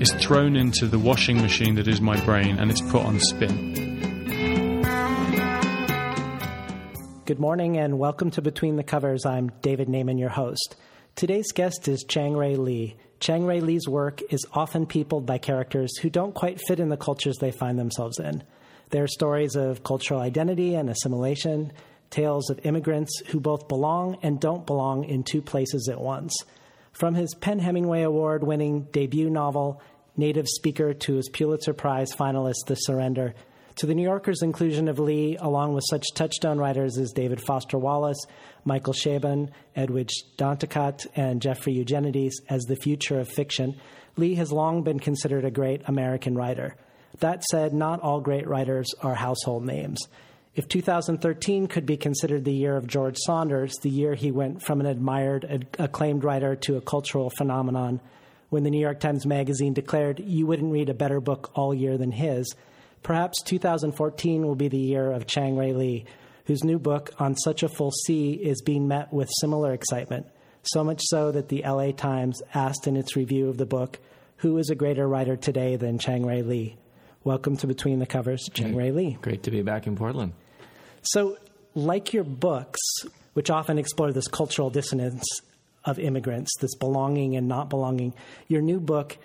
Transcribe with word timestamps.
is 0.00 0.12
thrown 0.12 0.56
into 0.56 0.86
the 0.86 0.98
washing 0.98 1.42
machine 1.42 1.74
that 1.74 1.86
is 1.86 2.00
my 2.00 2.18
brain 2.24 2.58
and 2.58 2.70
it's 2.70 2.80
put 2.80 3.04
on 3.04 3.20
spin. 3.20 3.74
Good 7.26 7.38
morning 7.38 7.76
and 7.76 7.98
welcome 7.98 8.30
to 8.30 8.40
Between 8.40 8.76
the 8.76 8.82
Covers. 8.82 9.26
I'm 9.26 9.52
David 9.60 9.88
Naimon, 9.88 10.18
your 10.18 10.30
host. 10.30 10.76
Today's 11.16 11.52
guest 11.52 11.86
is 11.86 12.02
Chang 12.08 12.34
Rae 12.34 12.56
Lee. 12.56 12.96
Chang 13.20 13.44
Rae 13.44 13.60
Lee's 13.60 13.86
work 13.86 14.22
is 14.30 14.46
often 14.54 14.86
peopled 14.86 15.26
by 15.26 15.36
characters 15.36 15.98
who 15.98 16.08
don't 16.08 16.34
quite 16.34 16.58
fit 16.66 16.80
in 16.80 16.88
the 16.88 16.96
cultures 16.96 17.36
they 17.36 17.52
find 17.52 17.78
themselves 17.78 18.18
in. 18.18 18.42
They're 18.88 19.06
stories 19.06 19.54
of 19.54 19.84
cultural 19.84 20.20
identity 20.20 20.76
and 20.76 20.88
assimilation, 20.88 21.74
tales 22.08 22.48
of 22.48 22.64
immigrants 22.64 23.20
who 23.26 23.38
both 23.38 23.68
belong 23.68 24.16
and 24.22 24.40
don't 24.40 24.66
belong 24.66 25.04
in 25.04 25.24
two 25.24 25.42
places 25.42 25.90
at 25.92 26.00
once. 26.00 26.34
From 26.92 27.14
his 27.14 27.34
PEN 27.34 27.60
Hemingway 27.60 28.02
Award 28.02 28.42
winning 28.42 28.88
debut 28.92 29.30
novel, 29.30 29.80
Native 30.16 30.48
Speaker, 30.48 30.94
to 30.94 31.14
his 31.16 31.28
Pulitzer 31.28 31.72
Prize 31.72 32.12
finalist, 32.14 32.66
The 32.66 32.74
Surrendered, 32.74 33.34
to 33.76 33.86
the 33.86 33.94
New 33.94 34.02
Yorker's 34.02 34.42
inclusion 34.42 34.88
of 34.88 34.98
Lee, 34.98 35.36
along 35.40 35.74
with 35.74 35.84
such 35.88 36.12
touchstone 36.14 36.58
writers 36.58 36.98
as 36.98 37.12
David 37.12 37.40
Foster 37.40 37.78
Wallace, 37.78 38.18
Michael 38.64 38.92
Chabon, 38.92 39.50
Edwidge 39.74 40.12
Danticat, 40.36 41.06
and 41.16 41.40
Jeffrey 41.40 41.72
Eugenides 41.72 42.40
as 42.48 42.64
the 42.64 42.76
future 42.76 43.20
of 43.20 43.28
fiction, 43.28 43.76
Lee 44.16 44.34
has 44.34 44.52
long 44.52 44.82
been 44.82 45.00
considered 45.00 45.44
a 45.44 45.50
great 45.50 45.82
American 45.86 46.34
writer. 46.34 46.76
That 47.20 47.42
said, 47.44 47.72
not 47.72 48.00
all 48.00 48.20
great 48.20 48.46
writers 48.46 48.92
are 49.02 49.14
household 49.14 49.64
names. 49.64 49.98
If 50.54 50.68
2013 50.68 51.68
could 51.68 51.86
be 51.86 51.96
considered 51.96 52.44
the 52.44 52.52
year 52.52 52.76
of 52.76 52.86
George 52.86 53.16
Saunders, 53.24 53.74
the 53.82 53.90
year 53.90 54.14
he 54.14 54.32
went 54.32 54.62
from 54.62 54.80
an 54.80 54.86
admired, 54.86 55.68
acclaimed 55.78 56.24
writer 56.24 56.56
to 56.56 56.76
a 56.76 56.80
cultural 56.80 57.30
phenomenon, 57.30 58.00
when 58.50 58.62
the 58.62 58.70
New 58.70 58.80
York 58.80 59.00
Times 59.00 59.24
Magazine 59.26 59.72
declared 59.72 60.20
you 60.20 60.46
wouldn't 60.46 60.72
read 60.72 60.88
a 60.88 60.94
better 60.94 61.20
book 61.20 61.50
all 61.54 61.74
year 61.74 61.96
than 61.96 62.12
his, 62.12 62.54
Perhaps 63.02 63.42
2014 63.42 64.46
will 64.46 64.54
be 64.54 64.68
the 64.68 64.76
year 64.76 65.10
of 65.10 65.26
Chang 65.26 65.56
Rae 65.56 65.72
Lee, 65.72 66.04
whose 66.44 66.62
new 66.62 66.78
book, 66.78 67.10
On 67.18 67.34
Such 67.34 67.62
a 67.62 67.68
Full 67.68 67.90
Sea, 67.90 68.32
is 68.32 68.60
being 68.60 68.88
met 68.88 69.12
with 69.12 69.30
similar 69.40 69.72
excitement, 69.72 70.26
so 70.62 70.84
much 70.84 71.00
so 71.04 71.32
that 71.32 71.48
the 71.48 71.62
LA 71.62 71.92
Times 71.92 72.42
asked 72.54 72.86
in 72.86 72.96
its 72.96 73.16
review 73.16 73.48
of 73.48 73.56
the 73.56 73.66
book, 73.66 73.98
Who 74.38 74.58
is 74.58 74.68
a 74.68 74.74
greater 74.74 75.08
writer 75.08 75.36
today 75.36 75.76
than 75.76 75.98
Chang 75.98 76.26
Rae 76.26 76.42
Lee? 76.42 76.76
Welcome 77.24 77.56
to 77.58 77.66
Between 77.66 78.00
the 78.00 78.06
Covers, 78.06 78.48
Chang 78.52 78.76
Rae 78.76 78.90
Lee. 78.90 79.18
Great 79.22 79.44
to 79.44 79.50
be 79.50 79.62
back 79.62 79.86
in 79.86 79.96
Portland. 79.96 80.34
So, 81.02 81.38
like 81.74 82.12
your 82.12 82.24
books, 82.24 82.80
which 83.32 83.48
often 83.48 83.78
explore 83.78 84.12
this 84.12 84.28
cultural 84.28 84.68
dissonance 84.68 85.24
of 85.84 85.98
immigrants, 85.98 86.50
this 86.60 86.74
belonging 86.74 87.36
and 87.36 87.48
not 87.48 87.70
belonging, 87.70 88.14
your 88.48 88.60
new 88.60 88.80
book 88.80 89.18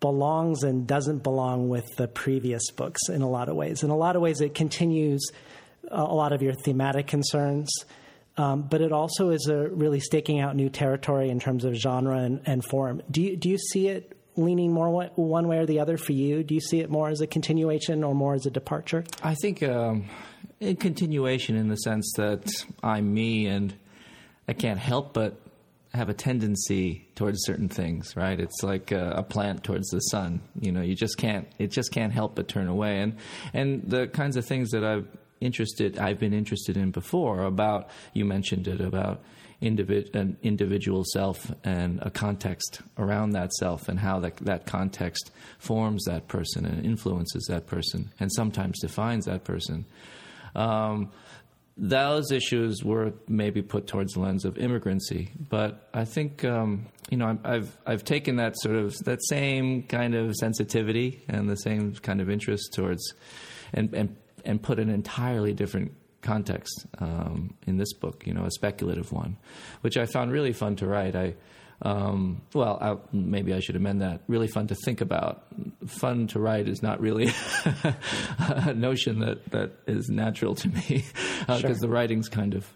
belongs 0.00 0.62
and 0.62 0.86
doesn't 0.86 1.22
belong 1.22 1.68
with 1.68 1.84
the 1.96 2.06
previous 2.06 2.70
books 2.70 3.08
in 3.08 3.22
a 3.22 3.28
lot 3.28 3.48
of 3.48 3.56
ways. 3.56 3.82
In 3.82 3.90
a 3.90 3.96
lot 3.96 4.16
of 4.16 4.22
ways, 4.22 4.40
it 4.40 4.54
continues 4.54 5.30
a 5.90 6.02
lot 6.02 6.32
of 6.32 6.42
your 6.42 6.54
thematic 6.54 7.06
concerns, 7.06 7.70
um, 8.36 8.62
but 8.62 8.80
it 8.80 8.92
also 8.92 9.30
is 9.30 9.48
a 9.48 9.68
really 9.68 10.00
staking 10.00 10.40
out 10.40 10.54
new 10.54 10.68
territory 10.68 11.30
in 11.30 11.40
terms 11.40 11.64
of 11.64 11.74
genre 11.74 12.18
and, 12.18 12.40
and 12.46 12.64
form. 12.64 13.02
Do 13.10 13.22
you, 13.22 13.36
do 13.36 13.48
you 13.48 13.58
see 13.58 13.88
it 13.88 14.16
leaning 14.36 14.72
more 14.72 15.10
one 15.16 15.48
way 15.48 15.58
or 15.58 15.66
the 15.66 15.80
other 15.80 15.96
for 15.96 16.12
you? 16.12 16.44
Do 16.44 16.54
you 16.54 16.60
see 16.60 16.78
it 16.80 16.90
more 16.90 17.08
as 17.08 17.20
a 17.20 17.26
continuation 17.26 18.04
or 18.04 18.14
more 18.14 18.34
as 18.34 18.46
a 18.46 18.50
departure? 18.50 19.04
I 19.22 19.34
think 19.34 19.64
um, 19.64 20.08
in 20.60 20.76
continuation 20.76 21.56
in 21.56 21.68
the 21.68 21.76
sense 21.76 22.12
that 22.16 22.48
I'm 22.82 23.12
me 23.12 23.46
and 23.46 23.74
I 24.46 24.52
can't 24.52 24.78
help 24.78 25.12
but 25.12 25.40
have 25.94 26.08
a 26.08 26.14
tendency 26.14 27.08
towards 27.14 27.38
certain 27.44 27.68
things, 27.68 28.14
right? 28.16 28.38
It's 28.38 28.62
like 28.62 28.92
a, 28.92 29.10
a, 29.16 29.22
plant 29.22 29.64
towards 29.64 29.88
the 29.88 30.00
sun. 30.00 30.40
You 30.60 30.70
know, 30.70 30.82
you 30.82 30.94
just 30.94 31.16
can't. 31.16 31.48
It 31.58 31.70
just 31.70 31.92
can't 31.92 32.12
help 32.12 32.34
but 32.34 32.48
turn 32.48 32.68
away. 32.68 33.00
And 33.00 33.16
and 33.54 33.82
the 33.88 34.06
kinds 34.06 34.36
of 34.36 34.44
things 34.44 34.70
that 34.70 34.84
I've 34.84 35.08
interested, 35.40 35.98
I've 35.98 36.18
been 36.18 36.34
interested 36.34 36.76
in 36.76 36.90
before. 36.90 37.42
About 37.42 37.88
you 38.12 38.24
mentioned 38.24 38.68
it 38.68 38.80
about 38.80 39.22
individ, 39.62 40.14
an 40.14 40.36
individual 40.42 41.04
self 41.04 41.50
and 41.64 42.00
a 42.02 42.10
context 42.10 42.82
around 42.98 43.30
that 43.30 43.52
self, 43.54 43.88
and 43.88 43.98
how 43.98 44.20
that 44.20 44.36
that 44.38 44.66
context 44.66 45.30
forms 45.58 46.04
that 46.04 46.28
person 46.28 46.66
and 46.66 46.84
influences 46.84 47.46
that 47.48 47.66
person, 47.66 48.12
and 48.20 48.30
sometimes 48.32 48.78
defines 48.80 49.24
that 49.24 49.44
person. 49.44 49.86
Um, 50.54 51.12
those 51.78 52.32
issues 52.32 52.82
were 52.82 53.12
maybe 53.28 53.62
put 53.62 53.86
towards 53.86 54.14
the 54.14 54.20
lens 54.20 54.44
of 54.44 54.58
immigrancy, 54.58 55.30
but 55.48 55.88
I 55.94 56.04
think 56.04 56.44
um, 56.44 56.86
you 57.08 57.16
know 57.16 57.38
I've 57.44 57.78
I've 57.86 58.04
taken 58.04 58.36
that 58.36 58.54
sort 58.58 58.76
of 58.76 58.96
that 59.04 59.20
same 59.28 59.84
kind 59.84 60.14
of 60.14 60.34
sensitivity 60.34 61.24
and 61.28 61.48
the 61.48 61.56
same 61.56 61.94
kind 61.94 62.20
of 62.20 62.28
interest 62.28 62.72
towards, 62.74 63.14
and 63.72 63.94
and 63.94 64.16
and 64.44 64.60
put 64.60 64.80
an 64.80 64.90
entirely 64.90 65.52
different 65.52 65.92
context 66.20 66.86
um, 66.98 67.54
in 67.66 67.76
this 67.76 67.92
book, 67.92 68.26
you 68.26 68.34
know, 68.34 68.44
a 68.44 68.50
speculative 68.50 69.12
one, 69.12 69.36
which 69.82 69.96
I 69.96 70.06
found 70.06 70.32
really 70.32 70.52
fun 70.52 70.74
to 70.76 70.86
write. 70.86 71.14
I 71.14 71.34
um, 71.82 72.42
well, 72.54 72.78
I, 72.80 72.96
maybe 73.12 73.54
I 73.54 73.60
should 73.60 73.76
amend 73.76 74.00
that. 74.00 74.22
Really 74.26 74.48
fun 74.48 74.66
to 74.68 74.74
think 74.84 75.00
about. 75.00 75.46
Fun 75.86 76.26
to 76.28 76.40
write 76.40 76.68
is 76.68 76.82
not 76.82 77.00
really 77.00 77.30
a 78.38 78.74
notion 78.74 79.20
that, 79.20 79.50
that 79.50 79.72
is 79.86 80.08
natural 80.08 80.54
to 80.56 80.68
me 80.68 81.04
because 81.40 81.64
uh, 81.64 81.68
sure. 81.68 81.74
the 81.74 81.88
writing's 81.88 82.28
kind 82.28 82.54
of 82.54 82.68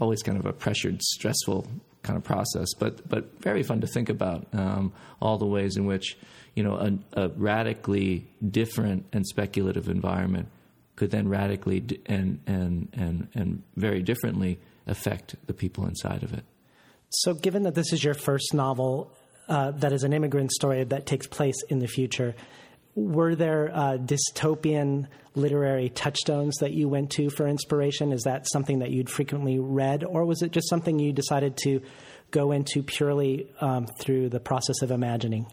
always 0.00 0.22
kind 0.22 0.38
of 0.38 0.46
a 0.46 0.52
pressured, 0.52 1.02
stressful 1.02 1.66
kind 2.02 2.16
of 2.16 2.22
process. 2.22 2.68
But 2.78 3.08
but 3.08 3.40
very 3.40 3.62
fun 3.62 3.80
to 3.80 3.86
think 3.86 4.08
about 4.08 4.46
um, 4.52 4.92
all 5.20 5.38
the 5.38 5.46
ways 5.46 5.76
in 5.76 5.86
which 5.86 6.16
you 6.54 6.62
know 6.62 6.76
a, 6.76 7.24
a, 7.24 7.28
radically 7.30 8.28
different 8.48 9.06
and 9.12 9.26
speculative 9.26 9.88
environment 9.88 10.48
could 10.94 11.10
then 11.10 11.28
radically 11.28 11.80
d- 11.80 12.00
and 12.06 12.40
and 12.46 12.88
and 12.92 13.28
and 13.34 13.62
very 13.74 14.02
differently 14.02 14.58
affect 14.86 15.34
the 15.46 15.54
people 15.54 15.86
inside 15.86 16.22
of 16.22 16.32
it. 16.32 16.44
So, 17.10 17.34
given 17.34 17.62
that 17.64 17.74
this 17.74 17.92
is 17.92 18.02
your 18.02 18.14
first 18.14 18.52
novel 18.54 19.12
uh, 19.48 19.70
that 19.72 19.92
is 19.92 20.02
an 20.02 20.12
immigrant 20.12 20.52
story 20.52 20.82
that 20.84 21.06
takes 21.06 21.26
place 21.26 21.62
in 21.68 21.78
the 21.78 21.86
future, 21.86 22.34
were 22.94 23.34
there 23.34 23.70
uh, 23.72 23.98
dystopian 23.98 25.06
literary 25.34 25.90
touchstones 25.90 26.56
that 26.56 26.72
you 26.72 26.88
went 26.88 27.10
to 27.12 27.30
for 27.30 27.46
inspiration? 27.46 28.12
Is 28.12 28.22
that 28.22 28.46
something 28.50 28.80
that 28.80 28.90
you'd 28.90 29.10
frequently 29.10 29.58
read, 29.58 30.02
or 30.02 30.24
was 30.24 30.42
it 30.42 30.50
just 30.50 30.68
something 30.68 30.98
you 30.98 31.12
decided 31.12 31.56
to 31.64 31.80
go 32.30 32.52
into 32.52 32.82
purely 32.82 33.48
um, 33.60 33.86
through 34.00 34.30
the 34.30 34.40
process 34.40 34.82
of 34.82 34.90
imagining? 34.90 35.46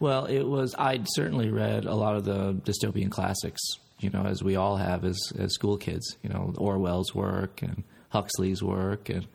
Well, 0.00 0.24
it 0.24 0.42
was. 0.42 0.74
I'd 0.78 1.06
certainly 1.10 1.50
read 1.50 1.84
a 1.84 1.94
lot 1.94 2.16
of 2.16 2.24
the 2.24 2.54
dystopian 2.54 3.10
classics, 3.10 3.60
you 4.00 4.10
know, 4.10 4.24
as 4.24 4.42
we 4.42 4.56
all 4.56 4.76
have 4.76 5.04
as 5.04 5.18
as 5.38 5.52
school 5.52 5.76
kids. 5.76 6.16
You 6.22 6.30
know, 6.30 6.54
Orwell's 6.56 7.14
work 7.14 7.62
and 7.62 7.84
Huxley's 8.08 8.62
work, 8.62 9.10
and 9.10 9.26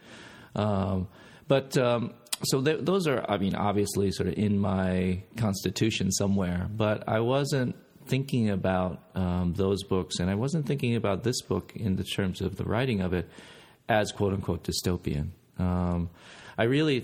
um, 0.55 1.07
but 1.51 1.77
um, 1.77 2.13
so 2.45 2.61
th- 2.61 2.79
those 2.79 3.07
are, 3.07 3.29
I 3.29 3.37
mean, 3.37 3.55
obviously 3.55 4.09
sort 4.13 4.29
of 4.29 4.35
in 4.35 4.57
my 4.57 5.21
constitution 5.35 6.09
somewhere, 6.09 6.69
but 6.73 7.03
I 7.09 7.19
wasn't 7.19 7.75
thinking 8.05 8.49
about 8.49 9.03
um, 9.15 9.53
those 9.57 9.83
books, 9.83 10.19
and 10.19 10.29
I 10.29 10.35
wasn't 10.35 10.65
thinking 10.65 10.95
about 10.95 11.23
this 11.23 11.41
book 11.41 11.73
in 11.75 11.97
the 11.97 12.05
terms 12.05 12.39
of 12.39 12.55
the 12.55 12.63
writing 12.63 13.01
of 13.01 13.11
it 13.11 13.29
as 13.89 14.13
quote 14.13 14.31
unquote 14.31 14.63
dystopian. 14.63 15.31
Um, 15.59 16.09
I 16.57 16.63
really 16.63 17.03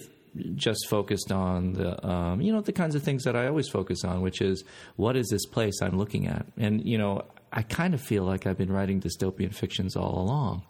just 0.56 0.88
focused 0.88 1.30
on 1.30 1.74
the 1.74 2.08
um, 2.08 2.40
you 2.40 2.54
know 2.54 2.62
the 2.62 2.72
kinds 2.72 2.96
of 2.96 3.04
things 3.04 3.26
that 3.26 3.36
I 3.36 3.48
always 3.48 3.68
focus 3.68 4.06
on, 4.06 4.22
which 4.22 4.40
is 4.40 4.64
what 4.96 5.18
is 5.18 5.28
this 5.28 5.46
place 5.46 5.82
I'm 5.82 5.98
looking 5.98 6.26
at, 6.26 6.46
and 6.56 6.86
you 6.86 6.98
know 6.98 7.26
I 7.52 7.64
kind 7.64 7.94
of 7.94 8.00
feel 8.00 8.24
like 8.24 8.48
I've 8.48 8.58
been 8.58 8.72
writing 8.72 9.02
dystopian 9.02 9.54
fictions 9.54 9.98
all 9.98 10.22
along. 10.22 10.64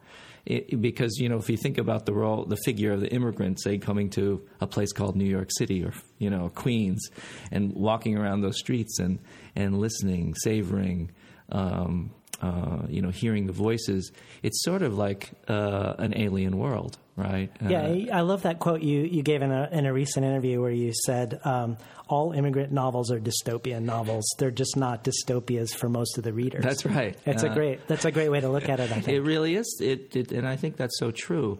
It, 0.45 0.79
because 0.81 1.17
you 1.17 1.27
know, 1.29 1.37
if 1.37 1.49
you 1.49 1.57
think 1.57 1.77
about 1.77 2.05
the 2.05 2.13
role, 2.13 2.45
the 2.45 2.57
figure 2.57 2.93
of 2.93 3.01
the 3.01 3.09
immigrant, 3.09 3.61
say 3.61 3.77
coming 3.77 4.09
to 4.11 4.47
a 4.61 4.67
place 4.67 4.93
called 4.93 5.15
New 5.15 5.25
York 5.25 5.49
City 5.57 5.83
or 5.83 5.93
you 6.19 6.29
know 6.29 6.49
Queens, 6.53 7.09
and 7.51 7.73
walking 7.73 8.17
around 8.17 8.41
those 8.41 8.57
streets 8.57 8.99
and 8.99 9.19
and 9.55 9.77
listening, 9.79 10.35
savoring, 10.35 11.11
um, 11.51 12.11
uh, 12.41 12.83
you 12.87 13.01
know, 13.01 13.09
hearing 13.09 13.47
the 13.47 13.53
voices, 13.53 14.11
it's 14.43 14.63
sort 14.63 14.81
of 14.81 14.97
like 14.97 15.31
uh, 15.47 15.95
an 15.97 16.15
alien 16.15 16.57
world, 16.57 16.97
right? 17.17 17.49
Uh, 17.61 17.67
yeah, 17.67 18.15
I 18.17 18.21
love 18.21 18.43
that 18.43 18.59
quote 18.59 18.81
you, 18.81 19.01
you 19.01 19.23
gave 19.23 19.41
in 19.41 19.51
a, 19.51 19.67
in 19.71 19.85
a 19.85 19.91
recent 19.91 20.25
interview 20.25 20.61
where 20.61 20.71
you 20.71 20.93
said 21.05 21.41
um, 21.43 21.75
all 22.07 22.31
immigrant 22.31 22.71
novels 22.71 23.11
are 23.11 23.19
dystopian 23.19 23.81
novels. 23.81 24.23
They're 24.37 24.51
just 24.51 24.77
not 24.77 25.03
dystopias 25.03 25.75
for 25.75 25.89
most 25.89 26.17
of 26.17 26.23
the 26.23 26.31
readers. 26.31 26.63
That's 26.63 26.85
right. 26.85 27.17
It's 27.25 27.43
a 27.43 27.49
Uh, 27.51 27.53
great 27.53 27.87
that's 27.87 28.05
a 28.05 28.11
great 28.11 28.29
way 28.29 28.39
to 28.39 28.47
look 28.49 28.69
at 28.69 28.79
it. 28.79 28.91
I 28.91 29.01
think. 29.01 29.09
It 29.09 29.21
really 29.21 29.55
is. 29.55 29.79
It, 29.81 30.15
it, 30.15 30.31
and 30.31 30.47
I 30.47 30.55
think 30.55 30.77
that's 30.77 30.97
so 30.99 31.11
true. 31.11 31.59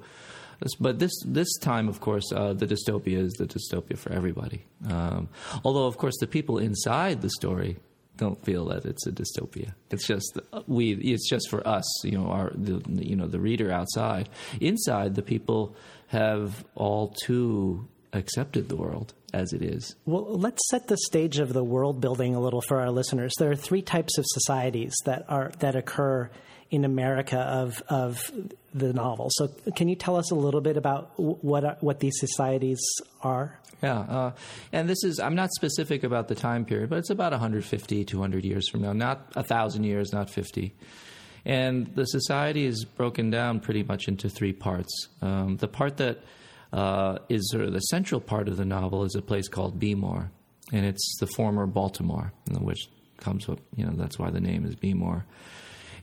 But 0.80 0.98
this 1.00 1.12
this 1.25 1.56
time, 1.59 1.88
of 1.88 2.00
course, 2.00 2.31
uh, 2.33 2.54
the 2.54 2.65
dystopia 2.65 3.18
is 3.19 3.33
the 3.33 3.45
dystopia 3.45 3.98
for 3.98 4.12
everybody. 4.12 4.63
Um, 4.89 5.30
although, 5.63 5.86
of 5.86 5.98
course, 5.98 6.18
the 6.19 6.27
people 6.27 6.57
inside 6.57 7.21
the 7.21 7.30
story 7.30 7.77
don't 8.18 8.44
feel 8.44 8.66
that 8.66 8.86
it's 8.86 9.06
a 9.08 9.12
dystopia. 9.12 9.74
It's 9.92 10.06
just 10.06 10.40
we. 10.68 10.94
It's 10.94 11.30
just 11.30 11.50
for 11.50 11.66
us, 11.68 11.86
you 12.04 12.18
know, 12.18 12.28
our 12.28 12.52
the, 12.56 12.81
you 12.88 13.16
know 13.16 13.28
the 13.28 13.40
reader 13.40 13.72
outside. 13.72 14.30
Inside, 14.60 15.16
the 15.16 15.22
people 15.22 15.75
have 16.08 16.66
all 16.75 17.16
too 17.24 17.88
accepted 18.14 18.69
the 18.69 18.75
world 18.75 19.14
as 19.34 19.54
it 19.54 19.62
is. 19.62 19.96
Well, 20.06 20.38
let's 20.38 20.62
set 20.69 20.88
the 20.88 20.98
stage 20.98 21.40
of 21.40 21.54
the 21.54 21.64
world 21.64 22.02
building 22.02 22.36
a 22.36 22.40
little 22.40 22.62
for 22.62 22.80
our 22.80 22.92
listeners. 22.92 23.34
There 23.38 23.52
are 23.52 23.56
three 23.56 23.81
types 23.81 24.18
of 24.18 24.25
societies 24.28 24.94
that 25.06 25.25
are 25.30 25.52
that 25.60 25.75
occur 25.75 26.30
in 26.69 26.86
America 26.86 27.40
of 27.40 27.81
of 27.90 28.31
the 28.74 28.94
novel. 28.94 29.30
So, 29.31 29.48
can 29.75 29.88
you 29.88 29.96
tell 29.96 30.16
us 30.16 30.31
a 30.31 30.36
little 30.36 30.62
bit 30.62 30.78
about 30.78 31.12
what 31.18 31.81
what 31.84 32.00
these 32.00 32.19
societies 32.19 32.80
are? 33.22 33.60
Yeah, 33.81 34.00
uh, 34.00 34.31
and 34.74 34.90
this 34.90 35.04
is, 35.04 35.19
I'm 35.19 35.36
not 35.36 35.52
specific 35.52 36.04
about 36.04 36.28
the 36.28 36.36
time 36.36 36.66
period, 36.66 36.90
but 36.90 36.98
it's 36.98 37.12
about 37.12 37.31
150, 37.31 38.06
200 38.06 38.44
years 38.44 38.68
from 38.69 38.81
now, 38.81 38.92
not 38.92 39.31
a 39.36 39.42
1,000 39.42 39.84
years, 39.84 40.12
not 40.12 40.31
50. 40.31 40.74
And 41.46 41.86
the 41.94 42.06
society 42.06 42.66
is 42.66 42.86
broken 42.86 43.30
down 43.30 43.60
pretty 43.60 43.84
much 43.84 44.08
into 44.08 44.30
three 44.30 44.52
parts. 44.52 45.10
Um, 45.22 45.58
the 45.58 45.68
part 45.68 45.98
that 45.98 46.24
uh, 46.74 47.19
is 47.30 47.50
sort 47.52 47.66
of 47.66 47.74
the 47.74 47.80
central 47.80 48.19
part 48.19 48.48
of 48.48 48.58
the 48.58 48.66
novel 48.66 49.04
is 49.04 49.16
a 49.16 49.22
place 49.22 49.48
called 49.48 49.80
B-Mor, 49.80 50.31
and 50.74 50.86
it's 50.86 51.18
the 51.19 51.28
former 51.28 51.68
Baltimore, 51.68 52.34
which 52.60 52.90
comes 53.18 53.48
with, 53.48 53.60
you 53.75 53.86
know, 53.86 53.94
that's 53.96 54.18
why 54.18 54.30
the 54.31 54.42
name 54.42 54.66
is 54.66 54.75
B-Mor. 54.75 55.25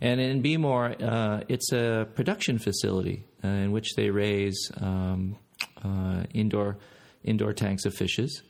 And 0.05 0.21
in 0.21 0.43
B-Mor, 0.43 0.97
uh, 1.03 1.41
it's 1.49 1.73
a 1.73 2.07
production 2.15 2.59
facility 2.59 3.25
uh, 3.43 3.49
in 3.49 3.73
which 3.73 3.95
they 3.95 4.11
raise 4.11 4.71
um, 4.79 5.39
uh, 5.83 6.25
indoor 6.35 6.77
indoor 7.23 7.55
tanks 7.55 7.87
of 7.87 7.95
fishes 7.95 8.43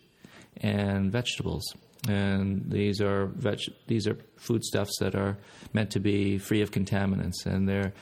and 0.56 1.12
vegetables. 1.12 1.62
And 2.08 2.68
these 2.68 3.00
are 3.00 3.26
veg- 3.26 3.72
these 3.86 4.08
are 4.08 4.18
foodstuffs 4.36 4.98
that 4.98 5.14
are 5.14 5.38
meant 5.72 5.92
to 5.92 6.00
be 6.00 6.38
free 6.38 6.60
of 6.60 6.72
contaminants, 6.72 7.46
and 7.46 7.68
they're 7.68 7.92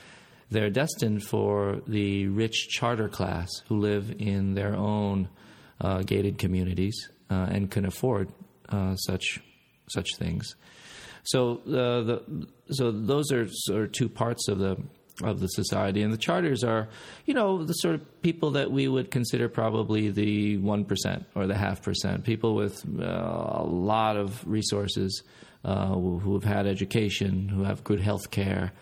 they're 0.49 0.71
destined 0.71 1.21
for 1.21 1.79
the 1.85 2.29
rich 2.29 2.69
charter 2.69 3.07
class 3.07 3.49
who 3.67 3.77
live 3.77 4.15
in 4.17 4.55
their 4.55 4.75
own 4.75 5.29
uh, 5.79 6.01
gated 6.01 6.39
communities 6.39 7.07
uh, 7.29 7.49
and 7.51 7.69
can 7.69 7.85
afford 7.85 8.29
uh, 8.69 8.95
such 8.95 9.41
such 9.89 10.15
things. 10.17 10.55
So 11.23 11.61
uh, 11.67 12.03
the 12.03 12.47
so 12.71 12.91
those 12.91 13.31
are 13.31 13.47
sort 13.47 13.85
of 13.85 13.91
two 13.91 14.09
parts 14.09 14.47
of 14.47 14.59
the 14.59 14.77
of 15.21 15.39
the 15.39 15.47
society, 15.47 16.01
and 16.01 16.11
the 16.11 16.17
charters 16.17 16.63
are, 16.63 16.89
you 17.25 17.33
know, 17.33 17.63
the 17.63 17.73
sort 17.73 17.95
of 17.95 18.21
people 18.21 18.51
that 18.51 18.71
we 18.71 18.87
would 18.87 19.11
consider 19.11 19.47
probably 19.47 20.09
the 20.09 20.57
one 20.57 20.85
percent 20.85 21.25
or 21.35 21.45
the 21.47 21.55
half 21.55 21.81
percent, 21.81 22.23
people 22.23 22.55
with 22.55 22.83
uh, 22.99 23.03
a 23.03 23.63
lot 23.63 24.17
of 24.17 24.45
resources, 24.47 25.23
uh, 25.63 25.87
who, 25.87 26.19
who 26.19 26.33
have 26.33 26.43
had 26.43 26.65
education, 26.65 27.47
who 27.47 27.63
have 27.63 27.83
good 27.83 28.01
health 28.01 28.31
care, 28.31 28.73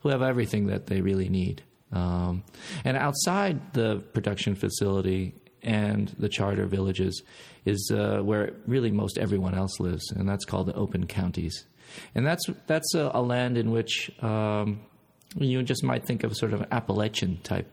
who 0.00 0.08
have 0.08 0.22
everything 0.22 0.66
that 0.66 0.86
they 0.86 1.00
really 1.00 1.28
need. 1.28 1.62
Um, 1.92 2.44
and 2.84 2.96
outside 2.96 3.72
the 3.72 3.96
production 4.12 4.54
facility 4.54 5.34
and 5.62 6.08
the 6.18 6.28
charter 6.28 6.66
villages 6.66 7.22
is 7.64 7.90
uh, 7.92 8.20
where 8.22 8.52
really 8.66 8.90
most 8.90 9.18
everyone 9.18 9.54
else 9.54 9.80
lives, 9.80 10.10
and 10.12 10.28
that's 10.28 10.44
called 10.44 10.68
the 10.68 10.74
open 10.74 11.06
counties. 11.06 11.66
And 12.14 12.26
that's 12.26 12.44
that's 12.66 12.94
a, 12.94 13.10
a 13.14 13.22
land 13.22 13.58
in 13.58 13.70
which 13.70 14.10
um, 14.22 14.80
you 15.36 15.62
just 15.62 15.82
might 15.84 16.06
think 16.06 16.24
of 16.24 16.36
sort 16.36 16.52
of 16.52 16.62
an 16.62 16.68
Appalachian 16.70 17.38
type 17.42 17.70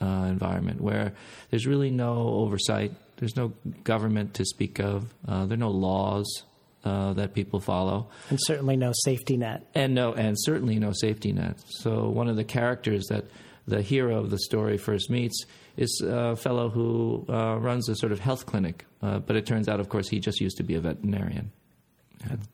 uh, 0.00 0.26
environment 0.28 0.80
where 0.80 1.12
there's 1.50 1.66
really 1.66 1.90
no 1.90 2.14
oversight, 2.14 2.92
there's 3.16 3.36
no 3.36 3.52
government 3.84 4.34
to 4.34 4.44
speak 4.44 4.78
of, 4.78 5.12
uh, 5.26 5.46
there 5.46 5.54
are 5.54 5.58
no 5.58 5.70
laws 5.70 6.44
uh, 6.84 7.12
that 7.14 7.34
people 7.34 7.58
follow, 7.60 8.08
And 8.30 8.38
certainly 8.42 8.76
no 8.76 8.92
safety 9.04 9.36
net. 9.36 9.66
and 9.74 9.94
no, 9.94 10.12
and 10.14 10.36
certainly 10.38 10.78
no 10.78 10.92
safety 10.92 11.32
net. 11.32 11.56
So 11.80 12.08
one 12.08 12.28
of 12.28 12.36
the 12.36 12.44
characters 12.44 13.06
that 13.08 13.24
the 13.66 13.82
hero 13.82 14.18
of 14.18 14.30
the 14.30 14.38
story 14.38 14.78
first 14.78 15.10
meets 15.10 15.44
is 15.76 16.02
a 16.06 16.36
fellow 16.36 16.70
who 16.70 17.26
uh, 17.28 17.56
runs 17.58 17.88
a 17.88 17.96
sort 17.96 18.12
of 18.12 18.20
health 18.20 18.46
clinic, 18.46 18.84
uh, 19.02 19.18
but 19.18 19.36
it 19.36 19.44
turns 19.46 19.68
out, 19.68 19.80
of 19.80 19.88
course, 19.88 20.08
he 20.08 20.20
just 20.20 20.40
used 20.40 20.56
to 20.58 20.62
be 20.62 20.74
a 20.74 20.80
veterinarian. 20.80 21.50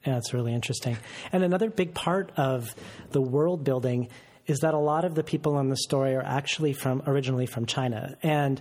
Yeah, 0.06 0.18
it's 0.18 0.34
really 0.34 0.52
interesting. 0.52 0.96
And 1.32 1.42
another 1.42 1.70
big 1.70 1.94
part 1.94 2.30
of 2.36 2.74
the 3.10 3.20
world 3.20 3.64
building 3.64 4.08
is 4.46 4.58
that 4.60 4.74
a 4.74 4.78
lot 4.78 5.04
of 5.04 5.14
the 5.14 5.24
people 5.24 5.58
in 5.58 5.70
the 5.70 5.76
story 5.76 6.14
are 6.14 6.22
actually 6.22 6.74
from 6.74 7.02
originally 7.06 7.46
from 7.46 7.66
China, 7.66 8.16
and 8.22 8.60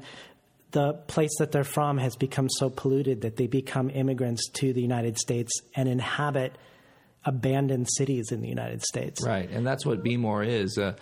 the 0.72 0.94
place 0.94 1.32
that 1.40 1.52
they're 1.52 1.64
from 1.64 1.98
has 1.98 2.16
become 2.16 2.50
so 2.50 2.70
polluted 2.70 3.22
that 3.22 3.36
they 3.36 3.48
become 3.48 3.90
immigrants 3.90 4.50
to 4.50 4.74
the 4.74 4.82
United 4.82 5.18
States 5.18 5.52
and 5.76 5.88
inhabit 5.88 6.58
abandoned 7.26 7.88
cities 7.96 8.32
in 8.32 8.42
the 8.42 8.48
United 8.48 8.82
States. 8.82 9.24
Right, 9.26 9.50
and 9.50 9.66
that's 9.66 9.86
what 9.86 10.04
B-Mor 10.04 10.44
is. 10.44 10.78
Uh, 10.78 10.96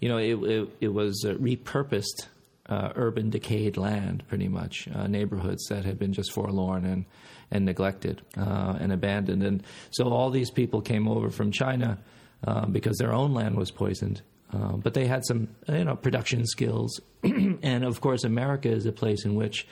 you 0.00 0.08
know, 0.08 0.18
it, 0.18 0.34
it, 0.34 0.68
it 0.80 0.88
was 0.88 1.24
uh, 1.26 1.34
repurposed 1.34 2.26
uh, 2.68 2.92
urban 2.96 3.30
decayed 3.30 3.76
land, 3.76 4.22
pretty 4.28 4.48
much 4.48 4.88
uh, 4.94 5.06
neighborhoods 5.06 5.66
that 5.68 5.84
had 5.84 5.98
been 5.98 6.12
just 6.12 6.32
forlorn 6.32 6.84
and 6.84 7.04
and 7.50 7.64
neglected 7.64 8.20
uh, 8.36 8.76
and 8.78 8.92
abandoned. 8.92 9.42
And 9.42 9.62
so 9.90 10.08
all 10.10 10.30
these 10.30 10.50
people 10.50 10.82
came 10.82 11.08
over 11.08 11.30
from 11.30 11.50
China 11.50 11.98
uh, 12.46 12.66
because 12.66 12.98
their 12.98 13.12
own 13.12 13.32
land 13.32 13.56
was 13.56 13.70
poisoned. 13.70 14.22
Uh, 14.52 14.72
but 14.72 14.94
they 14.94 15.06
had 15.06 15.24
some, 15.24 15.48
you 15.68 15.84
know, 15.84 15.94
production 15.94 16.46
skills, 16.46 17.00
and 17.22 17.84
of 17.84 18.00
course, 18.00 18.24
America 18.24 18.70
is 18.70 18.86
a 18.86 18.92
place 18.92 19.24
in 19.24 19.34
which 19.34 19.66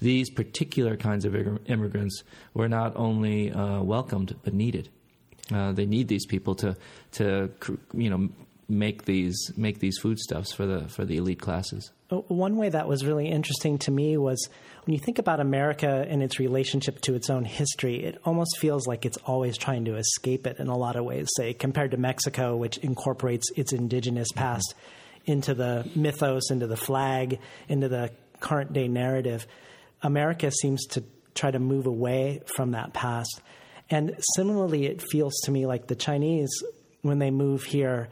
these 0.00 0.30
particular 0.30 0.96
kinds 0.96 1.24
of 1.24 1.34
immigrants 1.66 2.22
were 2.54 2.68
not 2.68 2.94
only 2.96 3.50
uh, 3.50 3.82
welcomed 3.82 4.36
but 4.42 4.52
needed. 4.52 4.88
Uh, 5.52 5.72
they 5.72 5.86
need 5.86 6.08
these 6.08 6.26
people 6.26 6.54
to 6.54 6.76
to 7.12 7.50
you 7.94 8.10
know 8.10 8.28
make 8.68 9.06
these 9.06 9.50
make 9.56 9.78
these 9.80 9.98
foodstuffs 9.98 10.52
for 10.52 10.66
the 10.66 10.88
for 10.88 11.04
the 11.04 11.16
elite 11.16 11.40
classes. 11.40 11.90
Uh, 12.10 12.16
One 12.28 12.56
way 12.56 12.68
that 12.68 12.86
was 12.86 13.04
really 13.04 13.28
interesting 13.28 13.78
to 13.78 13.90
me 13.90 14.16
was 14.16 14.48
when 14.84 14.94
you 14.94 15.00
think 15.00 15.18
about 15.18 15.40
America 15.40 16.06
and 16.08 16.22
its 16.22 16.38
relationship 16.38 17.00
to 17.02 17.14
its 17.14 17.30
own 17.30 17.44
history, 17.44 18.04
it 18.04 18.20
almost 18.24 18.58
feels 18.58 18.86
like 18.86 19.04
it's 19.04 19.18
always 19.24 19.56
trying 19.56 19.84
to 19.86 19.96
escape 19.96 20.46
it 20.46 20.58
in 20.58 20.68
a 20.68 20.76
lot 20.76 20.96
of 20.96 21.04
ways, 21.04 21.28
say, 21.36 21.54
compared 21.54 21.90
to 21.92 21.96
Mexico, 21.96 22.56
which 22.56 22.78
incorporates 22.78 23.50
its 23.56 23.72
indigenous 23.72 24.28
past 24.32 24.74
into 25.24 25.54
the 25.54 25.88
mythos, 25.94 26.50
into 26.50 26.66
the 26.66 26.76
flag, 26.76 27.38
into 27.68 27.88
the 27.88 28.10
current 28.40 28.72
day 28.72 28.88
narrative. 28.88 29.46
America 30.02 30.50
seems 30.50 30.86
to 30.86 31.04
try 31.34 31.50
to 31.50 31.58
move 31.58 31.86
away 31.86 32.40
from 32.46 32.72
that 32.72 32.92
past. 32.92 33.40
And 33.90 34.16
similarly, 34.36 34.86
it 34.86 35.02
feels 35.02 35.34
to 35.44 35.50
me 35.50 35.66
like 35.66 35.86
the 35.86 35.96
Chinese, 35.96 36.50
when 37.02 37.18
they 37.18 37.30
move 37.30 37.64
here, 37.64 38.08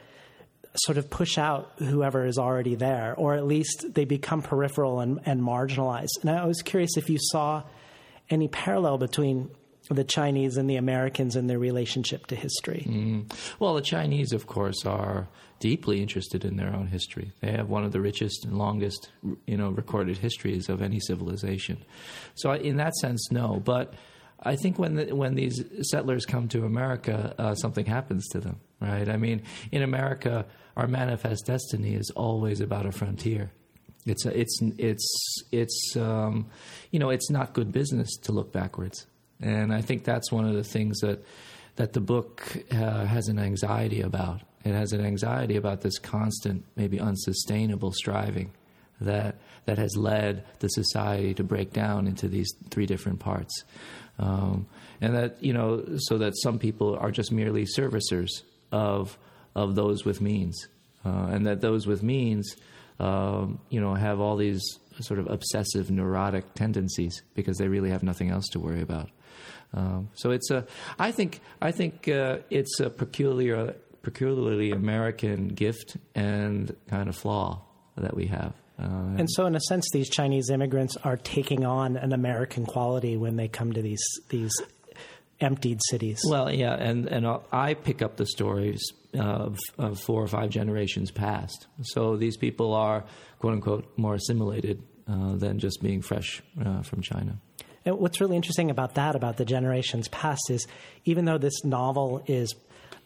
sort 0.79 0.99
of 0.99 1.09
push 1.11 1.39
out 1.39 1.73
whoever 1.79 2.27
is 2.27 2.39
already 2.39 2.75
there, 2.75 3.15
or 3.17 3.35
at 3.35 3.47
least 3.47 3.95
they 3.95 4.05
become 4.05 4.43
peripheral 4.43 5.01
and, 5.01 5.21
and 5.25 5.41
marginalized. 5.41 6.09
And 6.21 6.31
I 6.31 6.45
was 6.45 6.63
curious 6.63 6.97
if 6.97 7.09
you 7.09 7.19
saw 7.21 7.63
any 8.31 8.49
parallel 8.49 8.99
between 8.99 9.51
the 9.89 10.05
Chinese 10.05 10.57
and 10.57 10.69
the 10.69 10.77
Americans 10.77 11.37
in 11.37 11.47
their 11.47 11.59
relationship 11.59 12.27
to 12.27 12.35
history. 12.35 12.85
Mm. 12.89 13.33
Well, 13.61 13.75
the 13.75 13.83
Chinese, 13.83 14.33
of 14.33 14.47
course, 14.47 14.85
are 14.85 15.29
deeply 15.61 16.03
interested 16.03 16.45
in 16.45 16.57
their 16.57 16.75
own 16.75 16.89
history. 16.89 17.33
They 17.41 17.53
have 17.53 17.69
one 17.69 17.85
of 17.85 17.93
the 17.93 18.01
richest 18.01 18.45
and 18.45 18.59
longest, 18.59 19.11
you 19.47 19.57
know, 19.57 19.71
recorded 19.71 20.19
histories 20.19 20.69
of 20.69 20.83
any 20.83 21.01
civilization. 21.01 21.85
So, 22.35 22.53
in 22.53 22.77
that 22.77 22.95
sense, 22.97 23.31
no. 23.31 23.61
But 23.65 23.95
I 24.43 24.57
think 24.57 24.79
when 24.79 24.97
the, 24.97 25.15
when 25.15 25.35
these 25.35 25.65
settlers 25.91 26.27
come 26.27 26.49
to 26.49 26.65
America, 26.65 27.35
uh, 27.39 27.55
something 27.55 27.87
happens 27.87 28.27
to 28.29 28.41
them, 28.41 28.61
right? 28.81 29.09
I 29.09 29.17
mean, 29.17 29.43
in 29.73 29.83
America, 29.83 30.47
our 30.77 30.87
manifest 30.87 31.47
destiny 31.47 31.95
is 31.95 32.11
always 32.11 32.61
about 32.61 32.87
a 32.87 32.93
frontier. 32.93 33.51
It's 34.05 34.25
a, 34.25 34.39
it's 34.39 34.61
it's 34.79 35.43
it's 35.51 35.97
um, 35.97 36.47
you 36.91 36.99
know 36.99 37.11
it's 37.11 37.31
not 37.31 37.55
good 37.55 37.73
business 37.73 38.17
to 38.23 38.33
look 38.33 38.53
backwards, 38.53 39.07
and 39.41 39.75
I 39.75 39.81
think 39.81 40.05
that's 40.05 40.31
one 40.31 40.47
of 40.47 40.55
the 40.55 40.63
things 40.63 41.01
that 41.01 41.25
that 41.77 41.93
the 41.93 42.01
book 42.01 42.57
uh, 42.71 43.05
has 43.05 43.29
an 43.29 43.39
anxiety 43.39 44.01
about. 44.01 44.43
It 44.65 44.73
has 44.73 44.93
an 44.93 45.05
anxiety 45.05 45.57
about 45.57 45.81
this 45.81 45.99
constant, 45.99 46.65
maybe 46.77 47.01
unsustainable 47.01 47.93
striving 47.93 48.53
that 49.01 49.37
that 49.65 49.79
has 49.79 49.97
led 49.97 50.45
the 50.61 50.69
society 50.69 51.35
to 51.35 51.43
break 51.43 51.73
down 51.73 52.07
into 52.07 52.29
these 52.29 52.53
three 52.71 52.87
different 52.87 53.19
parts, 53.19 53.65
um, 54.21 54.67
and 55.01 55.17
that 55.17 55.43
you 55.43 55.53
know, 55.53 55.85
so 55.97 56.19
that 56.19 56.35
some 56.37 56.61
people 56.61 56.97
are 56.97 57.11
just 57.11 57.33
merely 57.33 57.65
servicers 57.65 58.31
of 58.71 59.19
of 59.57 59.75
those 59.75 60.05
with 60.05 60.21
means, 60.21 60.69
uh, 61.05 61.29
and 61.33 61.47
that 61.47 61.61
those 61.61 61.87
with 61.87 62.03
means, 62.03 62.55
um, 63.01 63.59
you 63.71 63.81
know, 63.81 63.95
have 63.95 64.21
all 64.21 64.37
these 64.37 64.63
sort 65.01 65.19
of 65.19 65.29
obsessive, 65.31 65.91
neurotic 65.91 66.55
tendencies 66.55 67.23
because 67.35 67.57
they 67.57 67.67
really 67.67 67.91
have 67.91 68.03
nothing 68.03 68.31
else 68.31 68.47
to 68.49 68.61
worry 68.61 68.83
about. 68.83 69.09
Um, 69.75 70.11
so 70.15 70.31
it's 70.31 70.51
a, 70.51 70.67
I 70.99 71.11
think, 71.11 71.41
I 71.61 71.73
think 71.73 72.07
uh, 72.07 72.39
it's 72.51 72.81
a 72.81 72.91
peculiar, 72.91 73.75
peculiarly 74.03 74.71
American 74.73 75.49
gift 75.49 75.97
and 76.15 76.75
kind 76.89 77.09
of 77.09 77.17
flaw 77.17 77.63
that 77.97 78.15
we 78.15 78.27
have. 78.27 78.53
Uh, 78.79 79.17
and 79.17 79.29
so, 79.31 79.47
in 79.47 79.57
a 79.57 79.61
sense, 79.61 79.89
these 79.91 80.11
Chinese 80.11 80.51
immigrants 80.51 80.99
are 81.03 81.17
taking 81.17 81.65
on 81.65 81.97
an 81.97 82.13
American 82.13 82.67
quality 82.67 83.17
when 83.17 83.37
they 83.37 83.49
come 83.49 83.73
to 83.73 83.81
these 83.81 84.05
these 84.29 84.53
emptied 85.41 85.81
cities. 85.89 86.21
Well, 86.29 86.53
yeah, 86.53 86.75
and 86.75 87.07
and 87.07 87.27
I 87.53 87.73
pick 87.73 88.03
up 88.03 88.17
the 88.17 88.27
stories 88.27 88.83
of, 89.21 89.59
of 89.79 90.01
four 90.01 90.23
or 90.23 90.27
five 90.27 90.51
generations 90.51 91.11
past. 91.11 91.67
So 91.83 92.17
these 92.17 92.37
people 92.37 92.75
are 92.75 93.05
quote 93.39 93.55
unquote 93.55 93.87
more 93.97 94.15
assimilated 94.15 94.83
uh, 95.09 95.37
than 95.37 95.59
just 95.59 95.83
being 95.83 96.03
fresh 96.03 96.43
uh, 96.65 96.83
from 96.83 97.03
China. 97.03 97.39
And 97.85 97.99
what's 97.99 98.21
really 98.21 98.37
interesting 98.37 98.71
about 98.71 98.95
that, 98.95 99.15
about 99.15 99.37
the 99.37 99.45
generations 99.45 100.09
past, 100.09 100.51
is 100.51 100.67
even 101.05 101.25
though 101.25 101.39
this 101.39 101.65
novel 101.65 102.23
is 102.27 102.55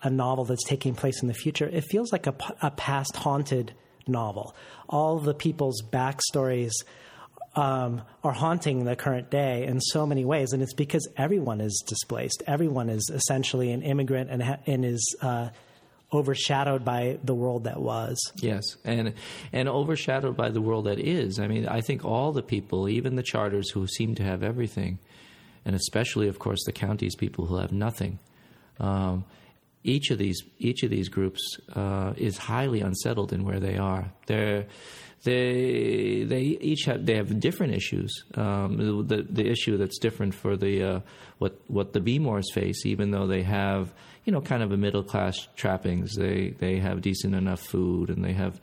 a 0.02 0.09
novel 0.09 0.47
that's 0.47 0.64
taking 0.64 0.95
place 0.95 1.21
in 1.21 1.29
the 1.29 1.35
future, 1.35 1.69
it 1.69 1.83
feels 1.83 2.11
like 2.12 2.26
a, 2.26 2.35
a 2.62 2.71
past 2.71 3.14
haunted 3.17 3.75
novel. 4.07 4.57
All 4.88 5.19
the 5.19 5.35
people's 5.35 5.83
backstories 5.83 6.73
um, 7.55 8.02
are 8.25 8.33
haunting 8.33 8.85
the 8.85 8.97
current 8.97 9.31
day 9.31 9.67
in 9.67 9.81
so 9.81 10.07
many 10.07 10.25
ways, 10.25 10.52
and 10.52 10.62
it's 10.62 10.75
because 10.75 11.07
everyone 11.17 11.61
is 11.61 11.85
displaced. 11.87 12.43
Everyone 12.47 12.88
is 12.88 13.11
essentially 13.12 13.73
an 13.73 13.83
immigrant 13.83 14.31
and, 14.31 14.43
ha- 14.43 14.59
and 14.67 14.85
is 14.85 15.17
uh, 15.21 15.50
overshadowed 16.12 16.85
by 16.85 17.19
the 17.23 17.35
world 17.35 17.64
that 17.64 17.81
was. 17.81 18.19
Yes, 18.37 18.62
and 18.85 19.14
and 19.52 19.69
overshadowed 19.69 20.37
by 20.37 20.50
the 20.50 20.61
world 20.61 20.87
that 20.87 20.99
is. 20.99 21.38
I 21.38 21.47
mean, 21.47 21.67
I 21.67 21.81
think 21.81 22.05
all 22.05 22.33
the 22.33 22.43
people, 22.43 22.88
even 22.88 23.17
the 23.17 23.23
charters 23.23 23.71
who 23.71 23.87
seem 23.87 24.14
to 24.17 24.23
have 24.23 24.43
everything, 24.43 24.99
and 25.64 25.75
especially, 25.75 26.29
of 26.29 26.38
course, 26.38 26.64
the 26.64 26.73
counties 26.73 27.14
people 27.14 27.47
who 27.47 27.57
have 27.57 27.73
nothing. 27.73 28.19
Um, 28.79 29.25
each 29.83 30.11
of 30.11 30.19
these 30.19 30.43
each 30.59 30.83
of 30.83 30.90
these 30.90 31.09
groups 31.09 31.59
uh, 31.75 32.12
is 32.17 32.37
highly 32.37 32.81
unsettled 32.81 33.33
in 33.33 33.45
where 33.45 33.61
they 33.61 33.76
are. 33.76 34.12
They're 34.26 34.67
they 35.23 36.25
they 36.25 36.41
each 36.41 36.85
have 36.85 37.05
they 37.05 37.17
have 37.17 37.41
different 37.41 37.75
issues. 37.75 38.25
Um, 38.35 39.07
the 39.07 39.27
the 39.29 39.47
issue 39.47 39.77
that's 39.77 39.99
different 39.99 40.35
for 40.35 40.57
the 40.57 40.83
uh, 40.83 41.00
what 41.39 41.61
what 41.67 41.93
the 41.93 42.00
B-Mors 42.00 42.50
face, 42.53 42.87
even 42.87 43.11
though 43.11 43.27
they 43.27 43.43
have 43.43 43.93
you 44.25 44.33
know 44.33 44.41
kind 44.41 44.62
of 44.62 44.73
a 44.73 44.77
middle 44.77 45.03
class 45.03 45.49
trappings. 45.57 46.15
They 46.17 46.55
they 46.59 46.79
have 46.79 47.03
decent 47.03 47.35
enough 47.35 47.61
food 47.61 48.09
and 48.09 48.25
they 48.25 48.33
have 48.33 48.61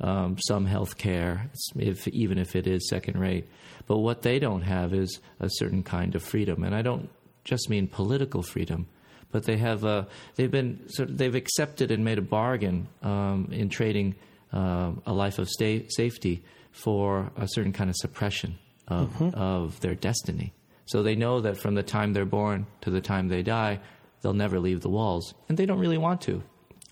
um, 0.00 0.38
some 0.38 0.64
health 0.64 0.96
care, 0.96 1.50
if 1.76 2.08
even 2.08 2.38
if 2.38 2.56
it 2.56 2.66
is 2.66 2.88
second 2.88 3.20
rate. 3.20 3.46
But 3.86 3.98
what 3.98 4.22
they 4.22 4.38
don't 4.38 4.62
have 4.62 4.94
is 4.94 5.20
a 5.40 5.48
certain 5.50 5.82
kind 5.82 6.14
of 6.14 6.22
freedom, 6.22 6.64
and 6.64 6.74
I 6.74 6.80
don't 6.80 7.10
just 7.44 7.68
mean 7.68 7.86
political 7.86 8.42
freedom 8.42 8.86
but 9.30 9.44
they 9.44 9.56
have 9.58 9.84
uh, 9.84 10.04
they've 10.36 10.50
been 10.50 10.88
sort 10.88 11.10
of, 11.10 11.18
they've 11.18 11.34
accepted 11.34 11.90
and 11.90 12.02
made 12.02 12.16
a 12.18 12.22
bargain 12.22 12.88
um, 13.02 13.48
in 13.52 13.68
trading 13.68 14.14
uh, 14.52 14.92
a 15.06 15.12
life 15.12 15.38
of 15.38 15.48
sta- 15.48 15.88
safety 15.88 16.44
for 16.72 17.30
a 17.36 17.46
certain 17.48 17.72
kind 17.72 17.90
of 17.90 17.96
suppression 17.96 18.58
of, 18.86 19.10
mm-hmm. 19.14 19.38
of 19.38 19.80
their 19.80 19.94
destiny. 19.94 20.52
So 20.86 21.02
they 21.02 21.14
know 21.14 21.40
that 21.40 21.58
from 21.58 21.74
the 21.74 21.82
time 21.82 22.12
they're 22.12 22.24
born 22.24 22.66
to 22.80 22.90
the 22.90 23.00
time 23.00 23.28
they 23.28 23.42
die, 23.42 23.80
they'll 24.22 24.32
never 24.32 24.58
leave 24.58 24.80
the 24.80 24.88
walls, 24.88 25.34
and 25.48 25.58
they 25.58 25.66
don't 25.66 25.78
really 25.78 25.98
want 25.98 26.20
to. 26.22 26.42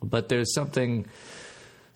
But 0.03 0.29
there's 0.29 0.53
something 0.55 1.07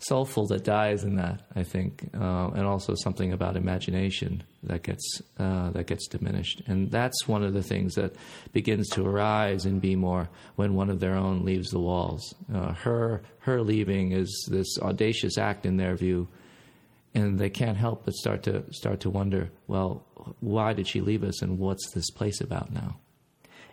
soulful 0.01 0.47
that 0.47 0.63
dies 0.63 1.03
in 1.03 1.15
that, 1.15 1.41
I 1.55 1.63
think, 1.63 2.09
uh, 2.13 2.49
and 2.49 2.65
also 2.65 2.95
something 2.95 3.33
about 3.33 3.55
imagination 3.55 4.43
that 4.63 4.83
gets 4.83 5.21
uh, 5.39 5.71
that 5.71 5.87
gets 5.87 6.07
diminished, 6.07 6.61
and 6.67 6.91
that's 6.91 7.27
one 7.27 7.43
of 7.43 7.53
the 7.53 7.63
things 7.63 7.95
that 7.95 8.15
begins 8.51 8.89
to 8.89 9.05
arise 9.05 9.65
in 9.65 9.79
B-Mor 9.79 10.29
when 10.55 10.73
one 10.73 10.89
of 10.89 10.99
their 10.99 11.15
own 11.15 11.45
leaves 11.45 11.69
the 11.69 11.79
walls. 11.79 12.33
Uh, 12.53 12.73
her 12.73 13.21
her 13.39 13.61
leaving 13.61 14.11
is 14.11 14.47
this 14.51 14.77
audacious 14.79 15.37
act 15.37 15.65
in 15.65 15.77
their 15.77 15.95
view, 15.95 16.27
and 17.13 17.39
they 17.39 17.49
can't 17.49 17.77
help 17.77 18.05
but 18.05 18.13
start 18.13 18.43
to 18.43 18.63
start 18.71 18.99
to 19.01 19.09
wonder, 19.09 19.51
well, 19.67 20.05
why 20.39 20.73
did 20.73 20.87
she 20.87 21.01
leave 21.01 21.23
us, 21.23 21.41
and 21.41 21.57
what's 21.57 21.91
this 21.91 22.09
place 22.11 22.41
about 22.41 22.71
now? 22.71 22.97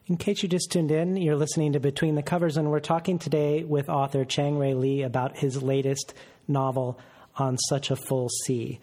In 0.09 0.17
case 0.17 0.43
you 0.43 0.49
just 0.49 0.73
tuned 0.73 0.91
in, 0.91 1.17
you're 1.17 1.37
listening 1.37 1.75
to 1.75 1.81
Between 1.81 2.15
the 2.15 2.23
Covers, 2.23 2.57
and 2.57 2.71
we're 2.71 2.81
talking 2.81 3.19
today 3.19 3.62
with 3.62 3.91
author 3.91 4.25
Chang-rae 4.25 4.73
Lee 4.73 5.03
about 5.03 5.37
his 5.37 5.62
latest 5.62 6.15
novel, 6.47 6.99
On 7.37 7.59
Such 7.59 7.91
a 7.91 7.97
Full 7.97 8.31
Sea. 8.47 8.81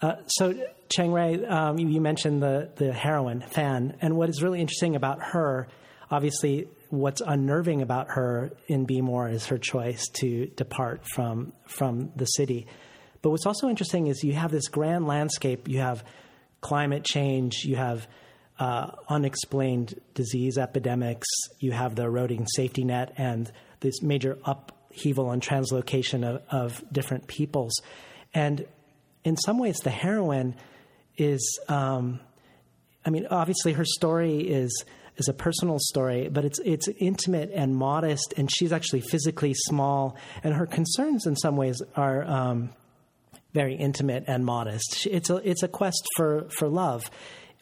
Uh, 0.00 0.18
so, 0.28 0.54
Chang-rae, 0.88 1.44
um, 1.46 1.80
you, 1.80 1.88
you 1.88 2.00
mentioned 2.00 2.40
the, 2.40 2.70
the 2.76 2.92
heroine, 2.92 3.40
Fan, 3.40 3.96
and 4.00 4.16
what 4.16 4.28
is 4.28 4.40
really 4.40 4.60
interesting 4.60 4.94
about 4.94 5.20
her, 5.20 5.66
obviously, 6.12 6.68
what's 6.90 7.20
unnerving 7.20 7.82
about 7.82 8.10
her 8.10 8.52
in 8.68 8.84
B-Mor 8.84 9.30
is 9.30 9.46
her 9.46 9.58
choice 9.58 10.06
to 10.20 10.46
depart 10.54 11.02
from, 11.12 11.54
from 11.66 12.12
the 12.14 12.26
city. 12.26 12.68
But 13.20 13.30
what's 13.30 13.46
also 13.46 13.68
interesting 13.68 14.06
is 14.06 14.22
you 14.22 14.34
have 14.34 14.52
this 14.52 14.68
grand 14.68 15.08
landscape, 15.08 15.66
you 15.66 15.80
have 15.80 16.04
climate 16.60 17.02
change, 17.02 17.64
you 17.64 17.74
have 17.74 18.06
uh, 18.58 18.92
unexplained 19.08 20.00
disease 20.14 20.58
epidemics, 20.58 21.26
you 21.58 21.72
have 21.72 21.94
the 21.94 22.02
eroding 22.02 22.46
safety 22.54 22.84
net, 22.84 23.12
and 23.16 23.50
this 23.80 24.02
major 24.02 24.38
upheaval 24.44 25.30
and 25.30 25.42
translocation 25.42 26.24
of, 26.24 26.42
of 26.50 26.84
different 26.92 27.26
peoples. 27.26 27.72
And 28.34 28.66
in 29.24 29.36
some 29.36 29.58
ways, 29.58 29.78
the 29.78 29.90
heroine 29.90 30.54
is, 31.16 31.58
um, 31.68 32.20
I 33.04 33.10
mean, 33.10 33.26
obviously 33.30 33.72
her 33.72 33.84
story 33.84 34.40
is 34.40 34.84
is 35.18 35.28
a 35.28 35.34
personal 35.34 35.78
story, 35.78 36.28
but 36.28 36.44
it's 36.44 36.58
it's 36.60 36.88
intimate 36.98 37.50
and 37.52 37.76
modest, 37.76 38.32
and 38.36 38.50
she's 38.50 38.72
actually 38.72 39.02
physically 39.02 39.52
small, 39.54 40.16
and 40.42 40.54
her 40.54 40.66
concerns 40.66 41.26
in 41.26 41.36
some 41.36 41.56
ways 41.56 41.82
are 41.96 42.24
um, 42.24 42.70
very 43.52 43.74
intimate 43.74 44.24
and 44.26 44.44
modest. 44.44 45.06
It's 45.06 45.28
a 45.28 45.36
it's 45.48 45.62
a 45.62 45.68
quest 45.68 46.02
for 46.16 46.48
for 46.50 46.68
love, 46.68 47.10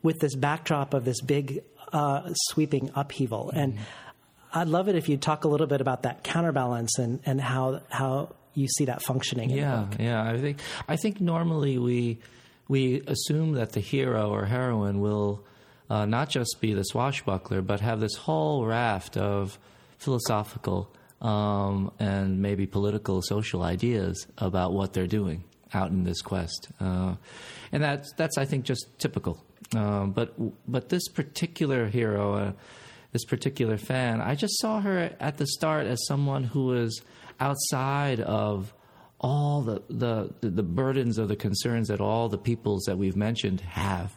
with 0.03 0.19
this 0.21 0.35
backdrop 0.35 0.95
of 0.95 1.05
this 1.05 1.21
big 1.21 1.63
uh, 1.93 2.31
sweeping 2.35 2.91
upheaval. 2.95 3.47
Mm-hmm. 3.49 3.59
And 3.59 3.79
I'd 4.53 4.69
love 4.69 4.89
it 4.89 4.97
if 4.97 5.09
you'd 5.09 5.23
talk 5.23 5.45
a 5.45 5.49
little 5.49 5.67
bit 5.67 5.81
about 5.81 6.03
that 6.03 6.25
counterbalance 6.25 6.99
and, 6.99 7.21
and 7.25 7.41
how 7.41 7.83
how 7.89 8.35
you 8.55 8.69
see 8.69 8.87
that 8.87 9.03
functioning. 9.03 9.51
Yeah, 9.51 9.87
yeah. 9.99 10.23
I 10.23 10.39
think 10.39 10.59
I 10.89 10.97
think 10.97 11.21
normally 11.21 11.79
we 11.79 12.19
we 12.69 13.03
assume 13.07 13.53
that 13.53 13.73
the 13.73 13.81
hero 13.81 14.31
or 14.31 14.47
heroine 14.47 15.01
will 15.01 15.45
uh, 15.89 16.05
not 16.05 16.31
just 16.31 16.57
be 16.61 16.73
the 16.73 16.85
swashbuckler, 16.85 17.63
but 17.63 17.81
have 17.81 18.01
this 18.01 18.15
whole 18.15 18.65
raft 18.65 19.17
of 19.17 19.59
philosophical 19.99 20.93
um, 21.21 21.93
and 21.99 22.41
maybe 22.41 22.67
political, 22.67 23.21
social 23.23 23.63
ideas 23.63 24.27
about 24.39 24.73
what 24.73 24.93
they're 24.93 25.07
doing 25.07 25.45
out 25.73 25.91
in 25.91 26.05
this 26.05 26.23
quest. 26.23 26.69
Uh, 26.81 27.15
and 27.73 27.83
that's 27.83 28.13
that's 28.15 28.39
I 28.39 28.45
think 28.45 28.65
just 28.65 28.87
typical. 28.99 29.45
Um, 29.75 30.13
but 30.13 30.35
but 30.69 30.89
this 30.89 31.09
particular 31.09 31.87
hero, 31.87 32.35
uh, 32.35 32.53
this 33.13 33.25
particular 33.25 33.77
Fan, 33.77 34.21
I 34.21 34.35
just 34.35 34.59
saw 34.61 34.81
her 34.81 35.15
at 35.21 35.37
the 35.37 35.47
start 35.47 35.87
as 35.87 36.05
someone 36.07 36.45
who 36.45 36.67
was 36.67 37.01
outside 37.39 38.21
of 38.21 38.75
all 39.21 39.63
the, 39.63 39.83
the 39.89 40.49
the 40.49 40.63
burdens 40.63 41.19
or 41.19 41.27
the 41.27 41.37
concerns 41.37 41.89
that 41.89 42.01
all 42.01 42.29
the 42.29 42.39
peoples 42.39 42.85
that 42.87 42.99
we've 42.99 43.17
mentioned 43.17 43.61
have. 43.61 44.17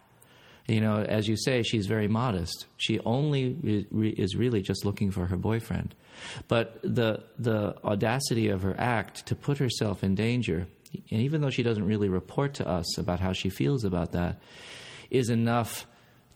You 0.67 0.79
know, 0.79 1.01
as 1.01 1.27
you 1.27 1.35
say, 1.35 1.61
she's 1.61 1.87
very 1.87 2.07
modest. 2.07 2.67
She 2.77 2.99
only 3.01 3.57
is 3.91 4.35
really 4.35 4.61
just 4.61 4.85
looking 4.85 5.11
for 5.11 5.25
her 5.25 5.35
boyfriend. 5.35 5.93
But 6.47 6.79
the 6.83 7.23
the 7.37 7.75
audacity 7.83 8.47
of 8.47 8.61
her 8.61 8.75
act 8.77 9.25
to 9.27 9.35
put 9.35 9.57
herself 9.57 10.03
in 10.03 10.15
danger 10.15 10.67
and 11.11 11.21
even 11.21 11.41
though 11.41 11.49
she 11.49 11.63
doesn't 11.63 11.85
really 11.85 12.09
report 12.09 12.55
to 12.55 12.67
us 12.67 12.97
about 12.97 13.19
how 13.19 13.33
she 13.33 13.49
feels 13.49 13.83
about 13.83 14.11
that, 14.13 14.39
is 15.09 15.29
enough 15.29 15.85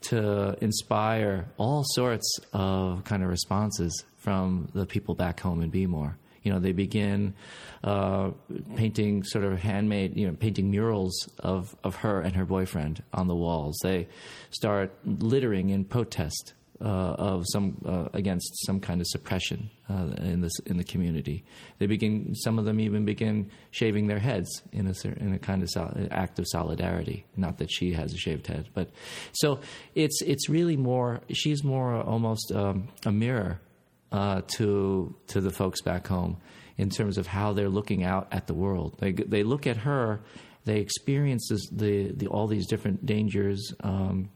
to 0.00 0.56
inspire 0.60 1.48
all 1.56 1.84
sorts 1.84 2.38
of 2.52 3.04
kind 3.04 3.22
of 3.22 3.28
responses 3.28 4.04
from 4.18 4.68
the 4.74 4.86
people 4.86 5.14
back 5.14 5.40
home 5.40 5.62
in 5.62 5.70
B-Mor. 5.70 6.16
You 6.42 6.52
know, 6.52 6.60
they 6.60 6.72
begin 6.72 7.34
uh, 7.82 8.30
painting 8.76 9.24
sort 9.24 9.44
of 9.44 9.58
handmade, 9.58 10.16
you 10.16 10.26
know, 10.26 10.34
painting 10.34 10.70
murals 10.70 11.28
of, 11.40 11.76
of 11.82 11.96
her 11.96 12.20
and 12.20 12.36
her 12.36 12.44
boyfriend 12.44 13.02
on 13.12 13.26
the 13.26 13.34
walls. 13.34 13.76
They 13.82 14.08
start 14.50 14.92
littering 15.04 15.70
in 15.70 15.84
protest 15.84 16.54
uh, 16.80 17.14
of 17.18 17.44
some 17.52 17.80
uh, 17.84 18.08
against 18.12 18.64
some 18.66 18.80
kind 18.80 19.00
of 19.00 19.06
suppression 19.06 19.70
uh, 19.90 20.10
in 20.18 20.40
this 20.40 20.52
in 20.66 20.76
the 20.76 20.84
community. 20.84 21.44
They 21.78 21.86
begin. 21.86 22.34
Some 22.34 22.58
of 22.58 22.64
them 22.64 22.80
even 22.80 23.04
begin 23.04 23.50
shaving 23.70 24.06
their 24.06 24.18
heads 24.18 24.62
in 24.72 24.86
a 24.86 24.94
in 25.18 25.34
a 25.34 25.38
kind 25.38 25.62
of 25.62 25.70
sol- 25.70 25.92
act 26.10 26.38
of 26.38 26.46
solidarity. 26.48 27.24
Not 27.36 27.58
that 27.58 27.70
she 27.70 27.92
has 27.92 28.12
a 28.14 28.16
shaved 28.16 28.46
head, 28.46 28.68
but 28.74 28.90
so 29.32 29.60
it's 29.94 30.22
it's 30.22 30.48
really 30.48 30.76
more. 30.76 31.20
She's 31.32 31.64
more 31.64 32.00
almost 32.00 32.52
um, 32.52 32.88
a 33.04 33.12
mirror 33.12 33.60
uh, 34.12 34.42
to 34.56 35.14
to 35.28 35.40
the 35.40 35.50
folks 35.50 35.80
back 35.82 36.06
home 36.06 36.36
in 36.76 36.90
terms 36.90 37.18
of 37.18 37.26
how 37.26 37.52
they're 37.52 37.68
looking 37.68 38.04
out 38.04 38.28
at 38.30 38.46
the 38.46 38.54
world. 38.54 38.96
They 39.00 39.12
they 39.12 39.42
look 39.42 39.66
at 39.66 39.78
her. 39.78 40.20
They 40.64 40.80
experience 40.80 41.48
this, 41.48 41.66
the, 41.70 42.12
the 42.12 42.26
all 42.26 42.46
these 42.46 42.66
different 42.66 43.06
dangers. 43.06 43.72
Um, 43.80 44.28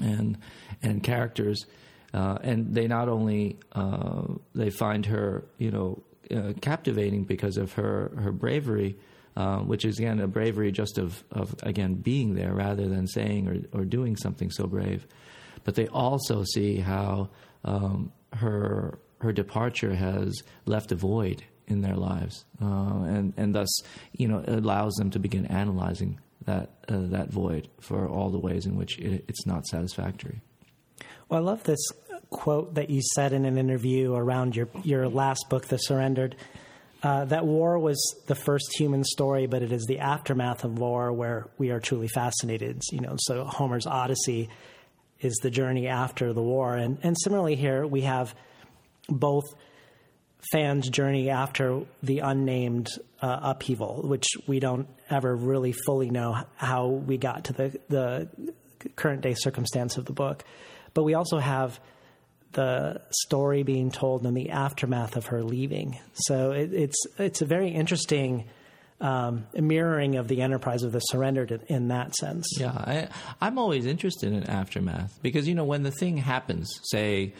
and 0.00 0.38
and 0.82 1.02
characters, 1.02 1.66
uh, 2.14 2.38
and 2.42 2.74
they 2.74 2.86
not 2.86 3.08
only 3.08 3.58
uh, 3.72 4.22
they 4.54 4.70
find 4.70 5.06
her 5.06 5.44
you 5.58 5.70
know 5.70 6.02
uh, 6.34 6.52
captivating 6.60 7.24
because 7.24 7.56
of 7.56 7.72
her 7.72 8.12
her 8.16 8.32
bravery, 8.32 8.96
uh, 9.36 9.58
which 9.58 9.84
is 9.84 9.98
again 9.98 10.20
a 10.20 10.26
bravery 10.26 10.72
just 10.72 10.98
of 10.98 11.22
of 11.30 11.54
again 11.62 11.94
being 11.94 12.34
there 12.34 12.52
rather 12.54 12.88
than 12.88 13.06
saying 13.06 13.48
or 13.48 13.80
or 13.80 13.84
doing 13.84 14.16
something 14.16 14.50
so 14.50 14.66
brave, 14.66 15.06
but 15.64 15.74
they 15.74 15.88
also 15.88 16.44
see 16.44 16.76
how 16.76 17.28
um, 17.64 18.12
her 18.34 18.98
her 19.18 19.32
departure 19.32 19.94
has 19.94 20.42
left 20.66 20.90
a 20.92 20.96
void 20.96 21.44
in 21.68 21.80
their 21.80 21.96
lives, 21.96 22.44
uh, 22.60 23.04
and 23.04 23.32
and 23.36 23.54
thus 23.54 23.68
you 24.12 24.28
know 24.28 24.42
allows 24.46 24.94
them 24.94 25.10
to 25.10 25.18
begin 25.18 25.46
analyzing 25.46 26.18
that 26.46 26.70
uh, 26.88 26.98
that 27.10 27.30
void 27.30 27.68
for 27.80 28.08
all 28.08 28.30
the 28.30 28.38
ways 28.38 28.66
in 28.66 28.76
which 28.76 28.98
it, 28.98 29.24
it's 29.28 29.46
not 29.46 29.66
satisfactory. 29.66 30.40
Well, 31.28 31.40
I 31.40 31.42
love 31.42 31.62
this 31.64 31.80
quote 32.30 32.74
that 32.74 32.90
you 32.90 33.00
said 33.14 33.32
in 33.32 33.44
an 33.44 33.58
interview 33.58 34.14
around 34.14 34.56
your 34.56 34.68
your 34.82 35.08
last 35.08 35.46
book, 35.48 35.66
The 35.66 35.78
Surrendered. 35.78 36.36
Uh, 37.02 37.24
that 37.24 37.44
war 37.44 37.78
was 37.80 37.98
the 38.28 38.34
first 38.34 38.78
human 38.78 39.02
story, 39.02 39.46
but 39.46 39.60
it 39.60 39.72
is 39.72 39.86
the 39.86 39.98
aftermath 39.98 40.62
of 40.62 40.78
war 40.78 41.12
where 41.12 41.48
we 41.58 41.70
are 41.70 41.80
truly 41.80 42.06
fascinated. 42.06 42.80
You 42.92 43.00
know, 43.00 43.16
so 43.18 43.44
Homer's 43.44 43.86
Odyssey 43.86 44.48
is 45.20 45.34
the 45.42 45.50
journey 45.50 45.88
after 45.88 46.32
the 46.32 46.42
war, 46.42 46.74
and 46.74 46.98
and 47.02 47.16
similarly 47.18 47.56
here 47.56 47.86
we 47.86 48.02
have 48.02 48.34
both 49.08 49.44
Fan's 50.50 50.88
journey 50.88 51.30
after 51.30 51.82
the 52.02 52.18
unnamed 52.18 52.88
uh, 53.20 53.38
upheaval, 53.42 54.02
which 54.02 54.26
we 54.46 54.58
don't 54.58 54.88
ever 55.08 55.34
really 55.34 55.72
fully 55.72 56.10
know 56.10 56.36
how 56.56 56.88
we 56.88 57.16
got 57.16 57.44
to 57.44 57.52
the, 57.52 57.80
the 57.88 58.28
current 58.96 59.20
day 59.20 59.34
circumstance 59.34 59.96
of 59.96 60.04
the 60.04 60.12
book. 60.12 60.42
But 60.94 61.04
we 61.04 61.14
also 61.14 61.38
have 61.38 61.78
the 62.52 63.00
story 63.10 63.62
being 63.62 63.90
told 63.90 64.26
in 64.26 64.34
the 64.34 64.50
aftermath 64.50 65.16
of 65.16 65.26
her 65.26 65.42
leaving. 65.42 65.98
So 66.14 66.50
it, 66.50 66.72
it's 66.72 67.06
it's 67.18 67.40
a 67.40 67.46
very 67.46 67.68
interesting 67.68 68.48
um, 69.00 69.46
mirroring 69.54 70.16
of 70.16 70.28
the 70.28 70.42
enterprise 70.42 70.82
of 70.82 70.92
the 70.92 71.00
surrendered 71.00 71.50
in, 71.50 71.60
in 71.68 71.88
that 71.88 72.14
sense. 72.14 72.46
Yeah, 72.58 72.72
I, 72.72 73.08
I'm 73.40 73.58
always 73.58 73.86
interested 73.86 74.32
in 74.32 74.44
aftermath 74.44 75.18
because 75.22 75.48
you 75.48 75.54
know 75.54 75.64
when 75.64 75.82
the 75.82 75.90
thing 75.90 76.18
happens, 76.18 76.78
say 76.84 77.34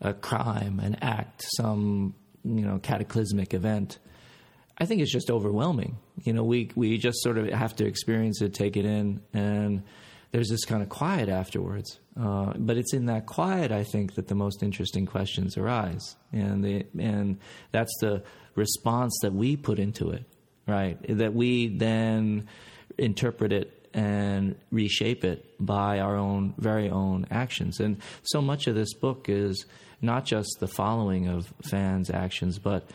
a 0.00 0.12
crime, 0.12 0.80
an 0.80 0.96
act, 1.00 1.44
some 1.56 2.14
you 2.44 2.64
know 2.64 2.78
cataclysmic 2.78 3.54
event. 3.54 3.98
I 4.78 4.86
think 4.86 5.00
it's 5.00 5.12
just 5.12 5.30
overwhelming. 5.30 5.98
You 6.22 6.32
know, 6.32 6.44
we 6.44 6.70
we 6.74 6.98
just 6.98 7.22
sort 7.22 7.38
of 7.38 7.48
have 7.48 7.76
to 7.76 7.86
experience 7.86 8.40
it, 8.42 8.54
take 8.54 8.76
it 8.76 8.84
in, 8.84 9.20
and 9.32 9.82
there's 10.32 10.48
this 10.48 10.64
kind 10.64 10.82
of 10.82 10.88
quiet 10.88 11.28
afterwards. 11.28 11.98
Uh, 12.18 12.52
but 12.56 12.76
it's 12.76 12.92
in 12.92 13.06
that 13.06 13.26
quiet, 13.26 13.70
I 13.70 13.84
think, 13.84 14.14
that 14.14 14.28
the 14.28 14.34
most 14.34 14.62
interesting 14.62 15.06
questions 15.06 15.56
arise, 15.56 16.16
and 16.32 16.64
the 16.64 16.86
and 16.98 17.38
that's 17.70 17.92
the 18.00 18.22
response 18.54 19.18
that 19.22 19.32
we 19.32 19.56
put 19.56 19.78
into 19.78 20.10
it, 20.10 20.24
right? 20.66 20.98
That 21.08 21.34
we 21.34 21.68
then 21.68 22.48
interpret 22.98 23.52
it 23.52 23.88
and 23.94 24.56
reshape 24.70 25.24
it 25.24 25.44
by 25.58 26.00
our 26.00 26.16
own 26.16 26.54
very 26.58 26.90
own 26.90 27.26
actions. 27.30 27.80
And 27.80 27.98
so 28.22 28.40
much 28.40 28.66
of 28.66 28.74
this 28.74 28.94
book 28.94 29.28
is 29.28 29.66
not 30.02 30.24
just 30.24 30.56
the 30.58 30.66
following 30.66 31.28
of 31.28 31.52
Fan's 31.70 32.10
actions, 32.10 32.58
but 32.58 32.90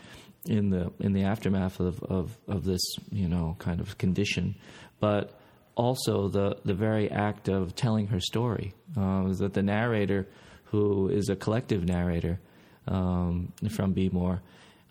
in 0.46 0.70
the 0.70 0.92
in 1.00 1.12
the 1.12 1.24
aftermath 1.24 1.80
of, 1.80 2.02
of, 2.04 2.36
of 2.46 2.64
this 2.64 2.80
you 3.10 3.28
know 3.28 3.56
kind 3.58 3.80
of 3.80 3.98
condition, 3.98 4.54
but 5.00 5.38
also 5.74 6.28
the 6.28 6.56
the 6.64 6.74
very 6.74 7.10
act 7.10 7.48
of 7.48 7.74
telling 7.74 8.06
her 8.08 8.20
story. 8.20 8.74
Uh, 8.96 9.32
that 9.32 9.54
the 9.54 9.62
narrator, 9.62 10.28
who 10.64 11.08
is 11.08 11.28
a 11.28 11.36
collective 11.36 11.84
narrator 11.84 12.40
um, 12.86 13.52
from 13.70 13.92
B-Mor, 13.92 14.42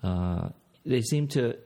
uh, 0.02 0.48
they 0.84 1.02
seem 1.02 1.28
to 1.28 1.56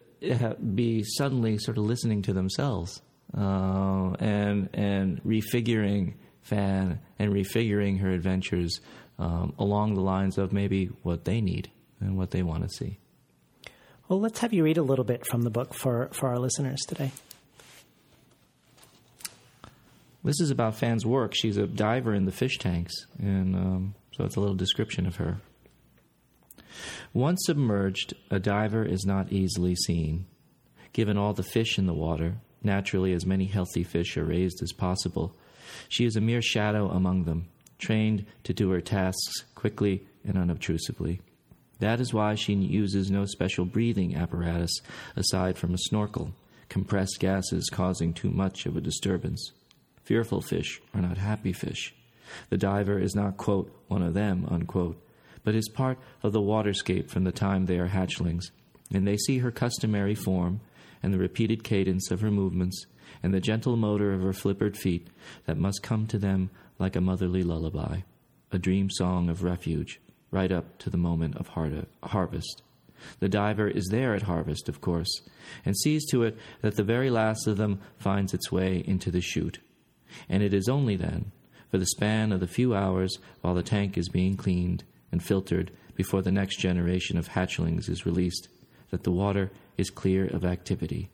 be 0.75 1.03
suddenly 1.17 1.59
sort 1.59 1.79
of 1.79 1.85
listening 1.85 2.23
to 2.23 2.33
themselves 2.33 3.03
uh, 3.37 4.12
and 4.19 4.69
and 4.73 5.23
refiguring 5.25 6.15
Fan 6.43 6.99
and 7.21 7.33
refiguring 7.33 8.01
her 8.01 8.11
adventures 8.11 8.81
um, 9.18 9.55
along 9.59 9.94
the 9.94 10.01
lines 10.01 10.38
of 10.38 10.53
maybe 10.53 10.87
what 11.03 11.25
they 11.25 11.40
need 11.40 11.70
and 12.01 12.16
what 12.16 12.31
they 12.31 12.42
want 12.42 12.62
to 12.64 12.68
see. 12.68 12.98
Well, 14.09 14.20
let's 14.20 14.40
have 14.40 14.53
you 14.53 14.64
read 14.64 14.79
a 14.79 14.83
little 14.83 15.05
bit 15.05 15.27
from 15.27 15.42
the 15.42 15.51
book 15.51 15.75
for, 15.75 16.09
for 16.12 16.29
our 16.29 16.38
listeners 16.38 16.81
today. 16.87 17.12
This 20.25 20.40
is 20.40 20.51
about 20.51 20.77
Fan's 20.77 21.05
work. 21.05 21.35
She's 21.35 21.57
a 21.57 21.66
diver 21.66 22.14
in 22.14 22.27
the 22.27 22.33
fish 22.33 22.59
tanks, 22.59 22.92
and 23.18 23.57
um, 23.57 23.94
so 24.16 24.25
it's 24.25 24.37
a 24.37 24.40
little 24.40 24.55
description 24.55 25.07
of 25.07 25.16
her. 25.16 25.38
Once 27.12 27.40
submerged, 27.44 28.14
a 28.31 28.38
diver 28.38 28.85
is 28.85 29.05
not 29.05 29.33
easily 29.33 29.75
seen. 29.75 30.27
Given 30.92 31.16
all 31.16 31.33
the 31.33 31.42
fish 31.42 31.79
in 31.79 31.87
the 31.87 31.94
water, 31.94 32.37
naturally 32.62 33.12
as 33.12 33.27
many 33.27 33.46
healthy 33.46 33.83
fish 33.83 34.16
are 34.16 34.25
raised 34.25 34.62
as 34.62 34.72
possible, 34.72 35.35
she 35.88 36.05
is 36.05 36.16
a 36.16 36.20
mere 36.20 36.42
shadow 36.42 36.88
among 36.90 37.25
them, 37.25 37.48
trained 37.83 38.25
to 38.45 38.55
do 38.55 38.71
her 38.71 38.81
tasks 38.81 39.45
quickly 39.55 40.07
and 40.25 40.38
unobtrusively. 40.38 41.21
That 41.81 42.01
is 42.01 42.14
why 42.14 42.37
she 42.37 42.55
uses 42.55 43.11
no 43.11 43.27
special 43.27 43.64
breathing 43.64 44.14
apparatus 44.14 44.81
aside 45.16 45.59
from 45.59 45.75
a 45.75 45.79
snorkel, 45.79 46.33
compressed 46.68 47.18
gases 47.18 47.68
causing 47.71 48.14
too 48.14 48.31
much 48.31 48.66
of 48.66 48.77
a 48.77 48.81
disturbance. 48.81 49.53
Fearful 50.05 50.42
fish 50.42 50.81
are 50.95 51.03
not 51.03 51.18
happy 51.18 51.53
fish. 51.53 51.95
The 52.51 52.57
diver 52.57 52.99
is 52.99 53.14
not, 53.14 53.37
quote, 53.37 53.75
one 53.88 54.03
of 54.03 54.14
them, 54.14 54.47
unquote, 54.49 54.97
but 55.45 55.55
is 55.57 55.68
part 55.68 55.99
of 56.23 56.33
the 56.33 56.40
waterscape 56.40 57.11
from 57.11 57.25
the 57.25 57.33
time 57.33 57.66
they 57.66 57.79
are 57.79 57.88
hatchlings, 57.88 58.45
and 58.95 59.07
they 59.07 59.16
see 59.16 59.38
her 59.38 59.51
customary 59.51 60.14
form 60.14 60.61
and 61.03 61.12
the 61.12 61.18
repeated 61.18 61.64
cadence 61.64 62.11
of 62.11 62.21
her 62.21 62.31
movements 62.31 62.87
and 63.23 63.33
the 63.33 63.41
gentle 63.41 63.77
motor 63.77 64.13
of 64.13 64.23
her 64.23 64.33
flippered 64.33 64.77
feet 64.77 65.09
that 65.47 65.57
must 65.57 65.83
come 65.83 66.07
to 66.07 66.19
them 66.19 66.51
like 66.79 66.97
a 66.97 67.01
motherly 67.01 67.43
lullaby, 67.43 68.01
a 68.51 68.59
dream 68.59 68.91
song 68.91 69.29
of 69.29 69.43
refuge, 69.43 70.01
right 70.31 70.51
up 70.51 70.79
to 70.79 70.91
the 70.91 70.97
moment 70.97 71.37
of 71.37 71.49
harvest. 72.03 72.63
The 73.21 73.29
diver 73.29 73.69
is 73.69 73.89
there 73.91 74.15
at 74.15 74.23
harvest, 74.23 74.69
of 74.69 74.81
course, 74.81 75.23
and 75.65 75.77
sees 75.77 76.07
to 76.11 76.23
it 76.23 76.39
that 76.61 76.77
the 76.77 76.85
very 76.85 77.11
last 77.11 77.47
of 77.47 77.57
them 77.57 77.81
finds 77.99 78.33
its 78.33 78.51
way 78.51 78.83
into 78.87 79.11
the 79.11 79.21
chute. 79.21 79.59
And 80.29 80.43
it 80.43 80.55
is 80.55 80.69
only 80.69 80.97
then, 80.97 81.33
for 81.71 81.79
the 81.79 81.87
span 81.87 82.33
of 82.33 82.41
the 82.41 82.47
few 82.47 82.75
hours 82.75 83.19
while 83.41 83.55
the 83.55 83.63
tank 83.63 83.97
is 83.97 84.09
being 84.09 84.37
cleaned 84.37 84.85
and 85.11 85.23
filtered 85.23 85.71
before 85.95 86.23
the 86.23 86.33
next 86.33 86.57
generation 86.59 87.19
of 87.19 87.29
hatchlings 87.29 87.89
is 87.89 88.07
released, 88.07 88.49
that 88.91 89.05
the 89.05 89.11
water 89.11 89.51
is 89.77 89.91
clear 89.91 90.27
of 90.27 90.45
activity, 90.45 91.11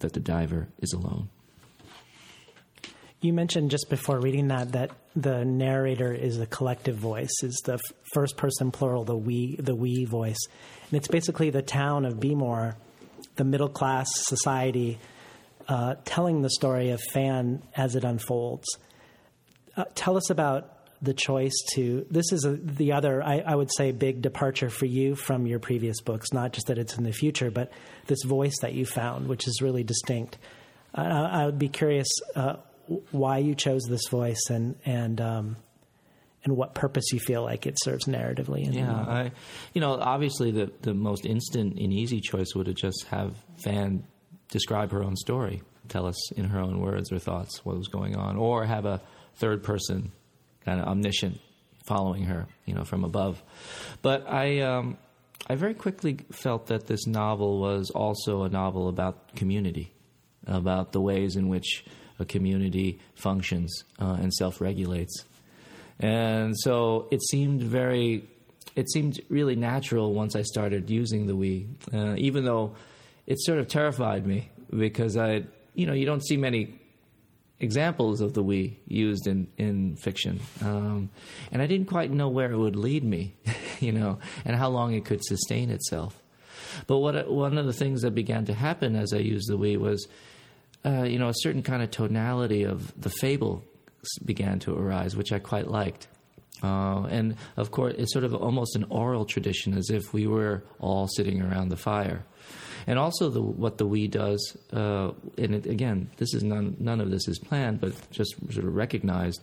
that 0.00 0.12
the 0.12 0.20
diver 0.20 0.68
is 0.78 0.92
alone. 0.92 1.28
You 3.22 3.32
mentioned 3.32 3.70
just 3.70 3.88
before 3.88 4.18
reading 4.18 4.48
that 4.48 4.72
that 4.72 4.90
the 5.14 5.44
narrator 5.44 6.12
is 6.12 6.40
a 6.40 6.46
collective 6.46 6.96
voice, 6.96 7.30
is 7.44 7.62
the 7.64 7.74
f- 7.74 7.80
first 8.12 8.36
person 8.36 8.72
plural, 8.72 9.04
the 9.04 9.16
we, 9.16 9.54
the 9.60 9.76
we 9.76 10.04
voice, 10.06 10.40
and 10.90 10.96
it's 10.98 11.06
basically 11.06 11.50
the 11.50 11.62
town 11.62 12.04
of 12.04 12.18
B-Mor, 12.18 12.74
the 13.36 13.44
middle 13.44 13.68
class 13.68 14.08
society, 14.12 14.98
uh, 15.68 15.94
telling 16.04 16.42
the 16.42 16.50
story 16.50 16.90
of 16.90 17.00
Fan 17.12 17.62
as 17.76 17.94
it 17.94 18.02
unfolds. 18.02 18.66
Uh, 19.76 19.84
tell 19.94 20.16
us 20.16 20.28
about 20.28 20.78
the 21.00 21.14
choice 21.14 21.54
to. 21.74 22.04
This 22.10 22.32
is 22.32 22.44
a, 22.44 22.56
the 22.56 22.90
other, 22.90 23.22
I, 23.22 23.38
I, 23.38 23.54
would 23.54 23.70
say, 23.76 23.92
big 23.92 24.20
departure 24.20 24.68
for 24.68 24.86
you 24.86 25.14
from 25.14 25.46
your 25.46 25.60
previous 25.60 26.00
books. 26.00 26.32
Not 26.32 26.52
just 26.52 26.66
that 26.66 26.78
it's 26.78 26.98
in 26.98 27.04
the 27.04 27.12
future, 27.12 27.52
but 27.52 27.70
this 28.08 28.24
voice 28.24 28.58
that 28.62 28.72
you 28.72 28.84
found, 28.84 29.28
which 29.28 29.46
is 29.46 29.62
really 29.62 29.84
distinct. 29.84 30.38
Uh, 30.92 31.02
I 31.02 31.46
would 31.46 31.58
be 31.60 31.68
curious 31.68 32.08
uh, 32.34 32.56
why 33.10 33.38
you 33.38 33.54
chose 33.54 33.82
this 33.88 34.08
voice 34.10 34.50
and 34.50 34.76
and 34.84 35.20
um, 35.20 35.56
and 36.44 36.56
what 36.56 36.74
purpose 36.74 37.04
you 37.12 37.20
feel 37.20 37.42
like 37.42 37.66
it 37.66 37.76
serves 37.82 38.06
narratively. 38.06 38.72
yeah, 38.72 38.92
I, 38.92 39.32
you 39.72 39.80
know, 39.80 39.98
obviously 40.00 40.50
the 40.50 40.72
the 40.82 40.94
most 40.94 41.24
instant 41.24 41.78
and 41.78 41.92
easy 41.92 42.20
choice 42.20 42.54
would 42.54 42.66
have 42.66 42.76
just 42.76 43.06
have 43.08 43.34
Fan 43.62 44.04
describe 44.50 44.92
her 44.92 45.02
own 45.02 45.16
story, 45.16 45.62
tell 45.88 46.06
us 46.06 46.32
in 46.32 46.44
her 46.44 46.60
own 46.60 46.80
words 46.80 47.10
or 47.10 47.18
thoughts 47.18 47.64
what 47.64 47.76
was 47.76 47.88
going 47.88 48.16
on, 48.16 48.36
or 48.36 48.64
have 48.64 48.84
a 48.84 49.00
third 49.36 49.62
person 49.62 50.12
kind 50.64 50.80
of 50.80 50.86
omniscient 50.86 51.40
following 51.84 52.24
her, 52.24 52.46
you 52.66 52.74
know, 52.74 52.84
from 52.84 53.02
above. 53.02 53.42
But 54.02 54.28
I, 54.28 54.60
um, 54.60 54.98
I 55.48 55.56
very 55.56 55.74
quickly 55.74 56.18
felt 56.30 56.66
that 56.66 56.86
this 56.86 57.06
novel 57.06 57.60
was 57.60 57.90
also 57.90 58.44
a 58.44 58.48
novel 58.48 58.88
about 58.88 59.34
community, 59.34 59.92
about 60.46 60.92
the 60.92 61.00
ways 61.00 61.34
in 61.34 61.48
which 61.48 61.84
a 62.22 62.24
community 62.24 62.98
functions 63.14 63.84
uh, 64.00 64.16
and 64.20 64.32
self-regulates. 64.32 65.24
And 66.00 66.58
so 66.58 67.08
it 67.10 67.22
seemed 67.22 67.62
very, 67.62 68.24
it 68.74 68.90
seemed 68.90 69.20
really 69.28 69.56
natural 69.56 70.14
once 70.14 70.34
I 70.34 70.42
started 70.42 70.88
using 70.88 71.26
the 71.26 71.36
we, 71.36 71.66
uh, 71.92 72.14
even 72.16 72.44
though 72.44 72.74
it 73.26 73.38
sort 73.40 73.58
of 73.58 73.68
terrified 73.68 74.26
me 74.26 74.50
because 74.76 75.16
I, 75.16 75.44
you 75.74 75.86
know, 75.86 75.92
you 75.92 76.06
don't 76.06 76.24
see 76.24 76.36
many 76.36 76.80
examples 77.60 78.20
of 78.20 78.34
the 78.34 78.42
we 78.42 78.80
used 78.88 79.26
in 79.26 79.46
in 79.56 79.96
fiction, 79.96 80.40
um, 80.62 81.10
and 81.52 81.62
I 81.62 81.66
didn't 81.66 81.86
quite 81.86 82.10
know 82.10 82.28
where 82.28 82.50
it 82.50 82.58
would 82.58 82.76
lead 82.76 83.04
me, 83.04 83.34
you 83.80 83.92
know, 83.92 84.18
and 84.44 84.56
how 84.56 84.68
long 84.68 84.94
it 84.94 85.04
could 85.04 85.24
sustain 85.24 85.70
itself. 85.70 86.20
But 86.86 86.98
what 86.98 87.30
one 87.30 87.58
of 87.58 87.66
the 87.66 87.72
things 87.72 88.02
that 88.02 88.14
began 88.14 88.44
to 88.46 88.54
happen 88.54 88.96
as 88.96 89.12
I 89.12 89.18
used 89.18 89.48
the 89.48 89.56
we 89.56 89.76
was, 89.76 90.06
uh, 90.84 91.02
you 91.02 91.18
know, 91.18 91.28
a 91.28 91.34
certain 91.36 91.62
kind 91.62 91.82
of 91.82 91.90
tonality 91.90 92.64
of 92.64 92.92
the 93.00 93.10
fable 93.10 93.64
began 94.24 94.58
to 94.60 94.76
arise, 94.76 95.16
which 95.16 95.32
I 95.32 95.38
quite 95.38 95.68
liked. 95.68 96.08
Uh, 96.62 97.04
and 97.04 97.36
of 97.56 97.70
course, 97.70 97.94
it's 97.98 98.12
sort 98.12 98.24
of 98.24 98.34
almost 98.34 98.76
an 98.76 98.84
oral 98.88 99.24
tradition, 99.24 99.76
as 99.76 99.90
if 99.90 100.12
we 100.12 100.26
were 100.26 100.62
all 100.80 101.08
sitting 101.08 101.42
around 101.42 101.68
the 101.68 101.76
fire 101.76 102.24
and 102.86 102.98
also 102.98 103.30
the, 103.30 103.40
what 103.40 103.78
the 103.78 103.86
we 103.86 104.08
does. 104.08 104.56
Uh, 104.72 105.12
and 105.38 105.54
it, 105.54 105.66
again, 105.66 106.10
this 106.16 106.34
is 106.34 106.42
none 106.42 106.76
none 106.78 107.00
of 107.00 107.10
this 107.10 107.28
is 107.28 107.38
planned, 107.38 107.80
but 107.80 107.94
just 108.10 108.34
sort 108.52 108.66
of 108.66 108.74
recognized 108.74 109.40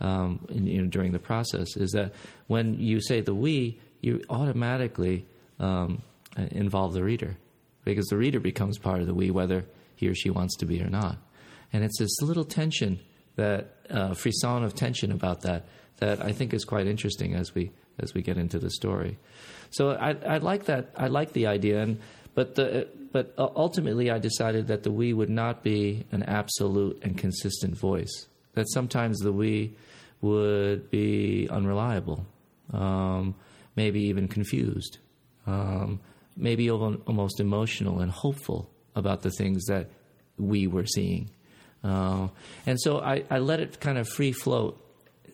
um, 0.00 0.44
in, 0.48 0.66
you 0.66 0.82
know, 0.82 0.88
during 0.88 1.12
the 1.12 1.18
process 1.18 1.76
is 1.76 1.92
that 1.92 2.12
when 2.46 2.74
you 2.78 3.00
say 3.00 3.20
the 3.20 3.34
we, 3.34 3.78
you 4.00 4.22
automatically 4.28 5.26
um, 5.60 6.02
involve 6.36 6.92
the 6.92 7.02
reader 7.02 7.36
because 7.84 8.06
the 8.06 8.16
reader 8.16 8.40
becomes 8.40 8.78
part 8.78 9.00
of 9.00 9.06
the 9.06 9.14
we, 9.14 9.30
whether 9.30 9.64
he 9.94 10.08
or 10.08 10.14
she 10.14 10.30
wants 10.30 10.56
to 10.56 10.66
be 10.66 10.80
or 10.82 10.88
not. 10.88 11.18
And 11.72 11.84
it's 11.84 11.98
this 11.98 12.22
little 12.22 12.44
tension 12.44 13.00
that 13.36 13.76
uh, 13.90 14.14
frisson 14.14 14.62
of 14.64 14.74
tension 14.74 15.10
about 15.12 15.42
that 15.42 15.66
that 15.98 16.22
I 16.22 16.32
think 16.32 16.52
is 16.52 16.64
quite 16.64 16.86
interesting 16.86 17.34
as 17.34 17.54
we 17.54 17.70
as 17.98 18.14
we 18.14 18.22
get 18.22 18.36
into 18.36 18.58
the 18.58 18.70
story. 18.70 19.18
So 19.70 19.90
I, 19.90 20.16
I 20.26 20.38
like 20.38 20.64
that. 20.64 20.90
I 20.96 21.08
like 21.08 21.32
the 21.32 21.46
idea, 21.46 21.82
and 21.82 22.00
but 22.34 22.54
the 22.54 22.88
but 23.12 23.32
ultimately, 23.38 24.10
I 24.10 24.18
decided 24.18 24.66
that 24.68 24.82
the 24.82 24.90
we 24.90 25.12
would 25.12 25.30
not 25.30 25.62
be 25.62 26.04
an 26.10 26.24
absolute 26.24 26.98
and 27.02 27.16
consistent 27.16 27.76
voice. 27.76 28.26
That 28.54 28.68
sometimes 28.70 29.18
the 29.18 29.32
we 29.32 29.76
would 30.20 30.90
be 30.90 31.48
unreliable, 31.50 32.26
um, 32.72 33.34
maybe 33.76 34.00
even 34.02 34.26
confused, 34.26 34.98
um, 35.46 36.00
maybe 36.36 36.70
almost 36.70 37.40
emotional 37.40 38.00
and 38.00 38.10
hopeful 38.10 38.70
about 38.94 39.22
the 39.22 39.30
things 39.30 39.64
that 39.66 39.88
we 40.38 40.66
were 40.66 40.86
seeing. 40.86 41.30
Uh, 41.82 42.28
and 42.66 42.80
so 42.80 43.00
I, 43.00 43.24
I 43.30 43.38
let 43.38 43.60
it 43.60 43.80
kind 43.80 43.98
of 43.98 44.08
free 44.08 44.32
float 44.32 44.80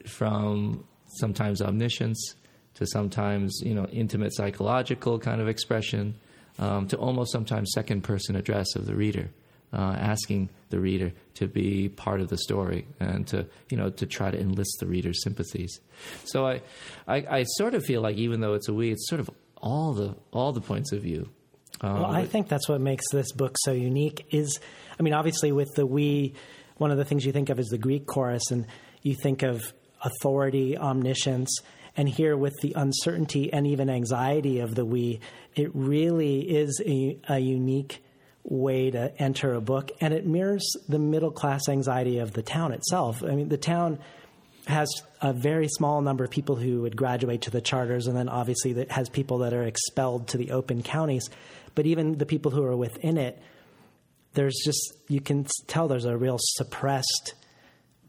from 0.07 0.85
sometimes 1.19 1.61
omniscience 1.63 2.35
to 2.75 2.87
sometimes 2.87 3.61
you 3.65 3.75
know 3.75 3.87
intimate 3.87 4.35
psychological 4.35 5.19
kind 5.19 5.41
of 5.41 5.49
expression 5.49 6.15
um, 6.59 6.87
to 6.89 6.97
almost 6.97 7.33
sometimes 7.33 7.71
second 7.75 8.03
person 8.03 8.37
address 8.37 8.75
of 8.75 8.87
the 8.87 8.95
reader, 8.95 9.31
uh, 9.73 9.97
asking 9.99 10.49
the 10.71 10.81
reader 10.81 11.13
to 11.35 11.47
be 11.47 11.89
part 11.89 12.21
of 12.21 12.29
the 12.29 12.39
story 12.39 12.87
and 12.99 13.27
to 13.29 13.47
you 13.71 13.77
know 13.77 13.91
to 13.91 14.07
try 14.07 14.31
to 14.31 14.39
enlist 14.39 14.79
the 14.81 14.87
reader's 14.87 15.23
sympathies. 15.23 15.81
So 16.25 16.47
I, 16.47 16.63
I, 17.07 17.17
I 17.39 17.43
sort 17.45 17.75
of 17.75 17.85
feel 17.85 18.01
like 18.01 18.17
even 18.17 18.41
though 18.41 18.55
it's 18.55 18.69
a 18.69 18.75
we, 18.75 18.91
it's 18.91 19.09
sort 19.09 19.21
of 19.21 19.31
all 19.57 19.93
the 19.93 20.17
all 20.33 20.53
the 20.53 20.61
points 20.61 20.93
of 20.93 21.03
view. 21.03 21.29
Um, 21.81 21.95
well, 21.95 22.11
I 22.11 22.27
think 22.27 22.49
that's 22.49 22.69
what 22.69 22.81
makes 22.81 23.05
this 23.11 23.33
book 23.33 23.57
so 23.65 23.73
unique. 23.73 24.27
Is 24.31 24.59
I 24.99 25.03
mean, 25.03 25.15
obviously 25.15 25.53
with 25.53 25.73
the 25.75 25.87
we, 25.87 26.35
one 26.77 26.91
of 26.91 26.99
the 26.99 27.05
things 27.05 27.25
you 27.25 27.33
think 27.33 27.49
of 27.49 27.59
is 27.59 27.69
the 27.69 27.79
Greek 27.79 28.07
chorus, 28.07 28.51
and 28.51 28.67
you 29.03 29.15
think 29.15 29.43
of 29.43 29.63
authority, 30.03 30.77
omniscience 30.79 31.61
and 31.97 32.09
here, 32.09 32.37
with 32.37 32.55
the 32.61 32.73
uncertainty 32.77 33.53
and 33.53 33.67
even 33.67 33.91
anxiety 33.91 34.61
of 34.61 34.75
the 34.75 34.85
we, 34.85 35.21
it 35.57 35.71
really 35.75 36.41
is 36.41 36.81
a, 36.87 37.19
a 37.29 37.39
unique 37.39 38.03
way 38.45 38.91
to 38.91 39.13
enter 39.21 39.55
a 39.55 39.61
book, 39.61 39.91
and 40.01 40.15
it 40.15 40.27
mirrors 40.27 40.65
the 40.89 40.99
middle 40.99 41.31
class 41.31 41.69
anxiety 41.69 42.19
of 42.19 42.33
the 42.33 42.43
town 42.43 42.73
itself. 42.73 43.23
I 43.23 43.35
mean, 43.35 43.49
the 43.49 43.59
town 43.59 43.99
has 44.67 44.89
a 45.21 45.33
very 45.33 45.69
small 45.69 46.01
number 46.01 46.25
of 46.25 46.31
people 46.31 46.57
who 46.57 46.83
would 46.83 46.97
graduate 46.97 47.43
to 47.43 47.51
the 47.51 47.61
charters, 47.61 48.07
and 48.07 48.17
then 48.17 48.29
obviously 48.29 48.73
it 48.73 48.91
has 48.91 49.09
people 49.09 49.39
that 49.39 49.53
are 49.53 49.65
expelled 49.65 50.29
to 50.29 50.39
the 50.39 50.53
open 50.53 50.83
counties. 50.83 51.29
But 51.75 51.87
even 51.87 52.19
the 52.19 52.27
people 52.27 52.51
who 52.51 52.65
are 52.65 52.77
within 52.77 53.17
it, 53.17 53.41
there's 54.35 54.57
just 54.65 54.95
you 55.09 55.21
can 55.21 55.47
tell 55.67 55.89
there's 55.89 56.05
a 56.05 56.17
real 56.17 56.39
suppressed 56.39 57.35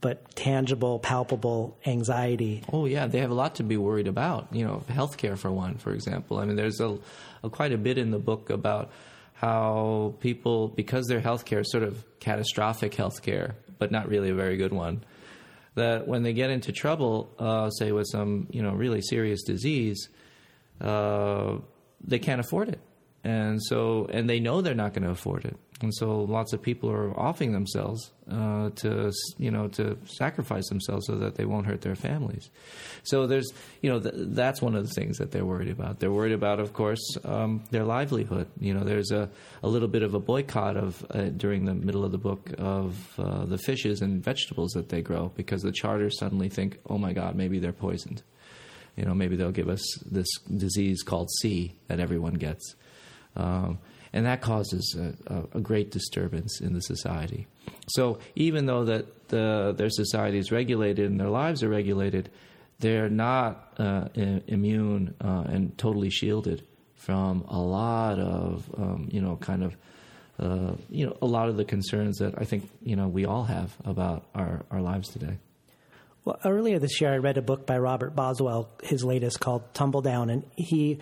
but 0.01 0.35
tangible, 0.35 0.97
palpable 0.97 1.77
anxiety. 1.85 2.63
Oh 2.73 2.85
yeah, 2.85 3.05
they 3.05 3.19
have 3.19 3.29
a 3.29 3.35
lot 3.35 3.55
to 3.55 3.63
be 3.63 3.77
worried 3.77 4.07
about. 4.07 4.47
You 4.51 4.65
know, 4.65 4.83
healthcare 4.89 5.37
for 5.37 5.51
one, 5.51 5.77
for 5.77 5.93
example. 5.93 6.39
I 6.39 6.45
mean, 6.45 6.55
there's 6.55 6.81
a, 6.81 6.97
a 7.43 7.49
quite 7.49 7.71
a 7.71 7.77
bit 7.77 7.99
in 7.99 8.09
the 8.09 8.19
book 8.19 8.49
about 8.49 8.91
how 9.33 10.15
people, 10.19 10.67
because 10.69 11.07
their 11.07 11.21
healthcare 11.21 11.61
is 11.61 11.71
sort 11.71 11.83
of 11.83 12.03
catastrophic 12.19 12.93
healthcare, 12.93 13.53
but 13.77 13.91
not 13.91 14.07
really 14.09 14.29
a 14.29 14.35
very 14.35 14.57
good 14.57 14.73
one, 14.73 15.03
that 15.75 16.07
when 16.07 16.23
they 16.23 16.33
get 16.33 16.49
into 16.49 16.71
trouble, 16.71 17.33
uh, 17.39 17.69
say 17.69 17.91
with 17.91 18.07
some 18.11 18.47
you 18.51 18.61
know 18.61 18.71
really 18.71 19.01
serious 19.01 19.43
disease, 19.43 20.09
uh, 20.79 21.57
they 22.03 22.19
can't 22.19 22.39
afford 22.39 22.69
it, 22.69 22.79
and 23.23 23.61
so 23.61 24.07
and 24.11 24.29
they 24.29 24.39
know 24.39 24.61
they're 24.61 24.75
not 24.75 24.93
going 24.93 25.03
to 25.03 25.11
afford 25.11 25.45
it 25.45 25.57
and 25.83 25.93
so 25.93 26.21
lots 26.21 26.53
of 26.53 26.61
people 26.61 26.89
are 26.89 27.17
offering 27.19 27.53
themselves 27.53 28.11
uh, 28.31 28.69
to 28.75 29.11
you 29.37 29.51
know 29.51 29.67
to 29.69 29.97
sacrifice 30.05 30.67
themselves 30.69 31.07
so 31.07 31.15
that 31.15 31.35
they 31.35 31.45
won't 31.45 31.65
hurt 31.65 31.81
their 31.81 31.95
families. 31.95 32.49
So 33.03 33.27
there's 33.27 33.51
you 33.81 33.89
know 33.89 33.99
th- 33.99 34.13
that's 34.17 34.61
one 34.61 34.75
of 34.75 34.87
the 34.87 34.93
things 34.93 35.17
that 35.17 35.31
they're 35.31 35.45
worried 35.45 35.69
about. 35.69 35.99
They're 35.99 36.11
worried 36.11 36.33
about, 36.33 36.59
of 36.59 36.73
course, 36.73 37.01
um, 37.23 37.63
their 37.71 37.83
livelihood. 37.83 38.47
You 38.59 38.73
know, 38.73 38.83
there's 38.83 39.11
a, 39.11 39.29
a 39.63 39.67
little 39.67 39.87
bit 39.87 40.03
of 40.03 40.13
a 40.13 40.19
boycott 40.19 40.77
of 40.77 41.05
uh, 41.11 41.29
during 41.29 41.65
the 41.65 41.73
middle 41.73 42.05
of 42.05 42.11
the 42.11 42.17
book 42.17 42.51
of 42.57 43.19
uh, 43.19 43.45
the 43.45 43.57
fishes 43.57 44.01
and 44.01 44.23
vegetables 44.23 44.71
that 44.71 44.89
they 44.89 45.01
grow 45.01 45.31
because 45.35 45.61
the 45.61 45.71
charters 45.71 46.17
suddenly 46.17 46.49
think, 46.49 46.79
oh 46.89 46.97
my 46.97 47.13
God, 47.13 47.35
maybe 47.35 47.59
they're 47.59 47.73
poisoned. 47.73 48.23
You 48.95 49.05
know, 49.05 49.13
maybe 49.13 49.35
they'll 49.35 49.51
give 49.51 49.69
us 49.69 49.83
this 50.05 50.27
disease 50.55 51.01
called 51.01 51.29
C 51.39 51.75
that 51.87 51.99
everyone 51.99 52.33
gets. 52.33 52.75
Um, 53.35 53.79
and 54.13 54.25
that 54.25 54.41
causes 54.41 54.97
a, 55.27 55.43
a, 55.53 55.61
great 55.61 55.91
disturbance 55.91 56.59
in 56.59 56.73
the 56.73 56.81
society. 56.81 57.47
So 57.87 58.19
even 58.35 58.65
though 58.65 58.85
that 58.85 59.29
the, 59.29 59.73
their 59.77 59.89
society 59.89 60.37
is 60.37 60.51
regulated 60.51 61.09
and 61.09 61.19
their 61.19 61.29
lives 61.29 61.63
are 61.63 61.69
regulated, 61.69 62.29
they're 62.79 63.09
not 63.09 63.73
uh, 63.77 64.09
immune 64.47 65.15
uh, 65.21 65.43
and 65.47 65.77
totally 65.77 66.09
shielded 66.09 66.65
from 66.95 67.45
a 67.47 67.59
lot 67.59 68.19
of 68.19 68.69
um, 68.77 69.07
you 69.11 69.21
know 69.21 69.35
kind 69.37 69.63
of 69.63 69.75
uh, 70.39 70.73
you 70.89 71.05
know 71.05 71.17
a 71.21 71.25
lot 71.25 71.49
of 71.49 71.57
the 71.57 71.65
concerns 71.65 72.17
that 72.17 72.33
I 72.37 72.45
think 72.45 72.69
you 72.83 72.95
know 72.95 73.07
we 73.07 73.25
all 73.25 73.43
have 73.43 73.75
about 73.85 74.25
our, 74.35 74.65
our 74.69 74.81
lives 74.81 75.09
today. 75.09 75.37
Well, 76.23 76.39
earlier 76.45 76.77
this 76.77 77.01
year, 77.01 77.11
I 77.11 77.17
read 77.17 77.37
a 77.37 77.41
book 77.41 77.65
by 77.65 77.79
Robert 77.79 78.15
Boswell, 78.15 78.69
his 78.83 79.03
latest 79.03 79.39
called 79.39 79.73
Tumbledown, 79.73 80.31
and 80.31 80.43
he 80.55 80.99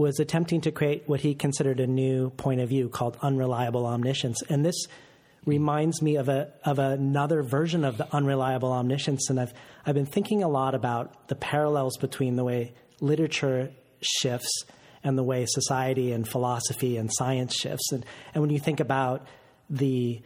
was 0.00 0.18
attempting 0.18 0.62
to 0.62 0.72
create 0.72 1.04
what 1.06 1.20
he 1.20 1.34
considered 1.34 1.80
a 1.80 1.86
new 1.86 2.30
point 2.30 2.60
of 2.60 2.68
view 2.68 2.88
called 2.88 3.16
unreliable 3.22 3.86
omniscience. 3.86 4.42
And 4.48 4.64
this 4.64 4.86
reminds 5.44 6.02
me 6.02 6.16
of 6.16 6.28
a 6.28 6.52
of 6.64 6.78
another 6.78 7.42
version 7.42 7.84
of 7.84 7.96
the 7.96 8.12
unreliable 8.14 8.72
omniscience. 8.72 9.30
And 9.30 9.40
I've 9.40 9.52
I've 9.86 9.94
been 9.94 10.06
thinking 10.06 10.42
a 10.42 10.48
lot 10.48 10.74
about 10.74 11.28
the 11.28 11.34
parallels 11.34 11.96
between 11.98 12.36
the 12.36 12.44
way 12.44 12.74
literature 13.00 13.70
shifts 14.00 14.64
and 15.02 15.16
the 15.16 15.22
way 15.22 15.46
society 15.46 16.12
and 16.12 16.28
philosophy 16.28 16.96
and 16.96 17.10
science 17.12 17.54
shifts. 17.54 17.92
And 17.92 18.04
and 18.34 18.42
when 18.42 18.50
you 18.50 18.58
think 18.58 18.80
about 18.80 19.26
the 19.68 20.22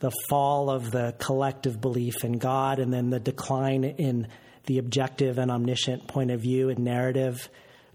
the 0.00 0.12
fall 0.28 0.70
of 0.70 0.90
the 0.90 1.14
collective 1.18 1.80
belief 1.80 2.24
in 2.24 2.38
God 2.38 2.78
and 2.78 2.92
then 2.92 3.10
the 3.10 3.20
decline 3.20 3.84
in 3.84 4.28
the 4.66 4.78
objective 4.78 5.38
and 5.38 5.50
omniscient 5.50 6.06
point 6.06 6.30
of 6.30 6.40
view 6.40 6.68
and 6.68 6.78
narrative 6.80 7.48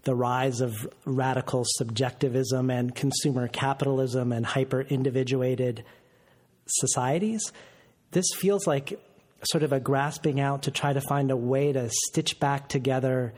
the 0.04 0.14
rise 0.14 0.60
of 0.60 0.88
radical 1.04 1.64
subjectivism 1.76 2.70
and 2.70 2.94
consumer 2.94 3.48
capitalism 3.48 4.32
and 4.32 4.44
hyper 4.44 4.82
individuated 4.82 5.84
societies, 6.66 7.52
this 8.10 8.26
feels 8.36 8.66
like 8.66 8.98
sort 9.50 9.62
of 9.62 9.72
a 9.72 9.80
grasping 9.80 10.40
out 10.40 10.62
to 10.62 10.70
try 10.70 10.92
to 10.92 11.00
find 11.00 11.30
a 11.30 11.36
way 11.36 11.72
to 11.72 11.90
stitch 11.90 12.40
back 12.40 12.68
together 12.68 13.34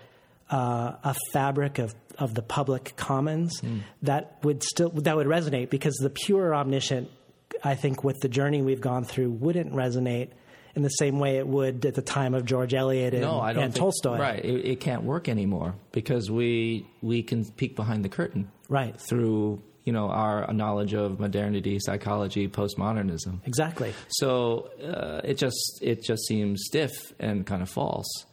uh, 0.51 0.93
a 1.03 1.17
fabric 1.33 1.79
of, 1.79 1.95
of 2.19 2.35
the 2.35 2.43
public 2.43 2.95
commons 2.97 3.61
mm. 3.61 3.81
that 4.03 4.39
would 4.43 4.63
still 4.63 4.91
that 4.91 5.17
would 5.17 5.27
resonate 5.27 5.71
because 5.71 5.95
the 5.97 6.11
pure 6.11 6.55
omniscient, 6.55 7.11
I 7.65 7.75
think, 7.75 8.05
with 8.05 8.21
the 8.21 8.29
journey 8.29 8.63
we've 8.63 8.81
gone 8.81 9.05
through, 9.05 9.31
wouldn't 9.31 9.73
resonate 9.73 10.31
in 10.77 10.83
the 10.83 10.91
same 10.91 11.19
way 11.19 11.39
it 11.39 11.49
would 11.49 11.85
at 11.87 11.95
the 11.95 12.03
time 12.03 12.35
of 12.35 12.45
George 12.45 12.75
Eliot 12.75 13.15
and, 13.15 13.23
no, 13.23 13.41
I 13.41 13.55
don't 13.55 13.65
and 13.65 13.73
think, 13.73 13.81
Tolstoy. 13.81 14.19
Right, 14.19 14.45
it, 14.45 14.65
it 14.65 14.81
can't 14.81 15.03
work 15.03 15.29
anymore 15.29 15.75
because 15.91 16.31
we 16.31 16.87
we 17.03 17.23
can 17.23 17.45
peek 17.45 17.75
behind 17.75 18.05
the 18.05 18.11
curtain. 18.11 18.51
Right. 18.69 19.01
Through 19.01 19.63
you 19.85 19.93
know 19.93 20.11
our 20.11 20.53
knowledge 20.53 20.93
of 20.93 21.19
modernity, 21.19 21.79
psychology, 21.81 22.47
postmodernism. 22.47 23.41
Exactly. 23.47 23.95
So 24.09 24.71
uh, 24.83 25.23
it 25.25 25.39
just 25.39 25.81
it 25.81 26.05
just 26.05 26.27
seems 26.27 26.65
stiff 26.67 26.93
and 27.19 27.47
kind 27.47 27.63
of 27.63 27.71
false. 27.71 28.27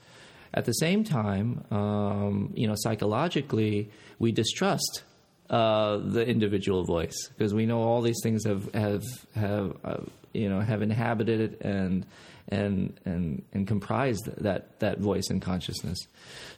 At 0.53 0.65
the 0.65 0.73
same 0.73 1.03
time, 1.03 1.63
um, 1.71 2.53
you 2.55 2.67
know, 2.67 2.75
psychologically, 2.75 3.89
we 4.19 4.31
distrust 4.31 5.03
uh, 5.49 5.97
the 5.97 6.27
individual 6.27 6.83
voice 6.83 7.29
because 7.37 7.53
we 7.53 7.65
know 7.65 7.81
all 7.81 8.01
these 8.01 8.19
things 8.21 8.45
have 8.45 8.71
have 8.73 9.03
have 9.35 9.77
uh, 9.83 9.97
you 10.33 10.49
know 10.49 10.59
have 10.59 10.81
inhabited 10.81 11.39
it 11.39 11.61
and 11.61 12.05
and 12.49 12.99
and 13.05 13.43
and 13.53 13.67
comprised 13.67 14.25
that 14.37 14.79
that 14.79 14.99
voice 14.99 15.29
and 15.29 15.41
consciousness. 15.41 15.99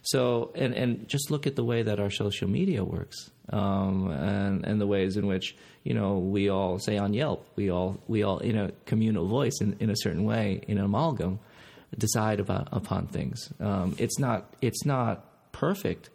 So 0.02 0.52
and 0.54 0.74
and 0.74 1.08
just 1.08 1.30
look 1.30 1.46
at 1.46 1.56
the 1.56 1.64
way 1.64 1.82
that 1.82 2.00
our 2.00 2.10
social 2.10 2.48
media 2.48 2.84
works 2.84 3.30
um, 3.50 4.10
and 4.10 4.64
and 4.64 4.80
the 4.80 4.86
ways 4.86 5.16
in 5.16 5.26
which 5.26 5.56
you 5.84 5.94
know 5.94 6.18
we 6.18 6.48
all 6.48 6.78
say 6.78 6.98
on 6.98 7.14
Yelp 7.14 7.46
we 7.56 7.70
all 7.70 8.00
we 8.08 8.22
all 8.22 8.38
in 8.38 8.56
a 8.56 8.72
communal 8.84 9.26
voice 9.26 9.60
in, 9.60 9.76
in 9.80 9.90
a 9.90 9.96
certain 9.96 10.24
way 10.24 10.62
in 10.66 10.78
an 10.78 10.84
amalgam 10.84 11.38
decide 11.96 12.40
about 12.40 12.68
upon 12.72 13.06
things. 13.06 13.52
Um, 13.60 13.94
it's 13.98 14.18
not 14.18 14.54
it's 14.60 14.84
not 14.84 15.52
perfect 15.52 16.10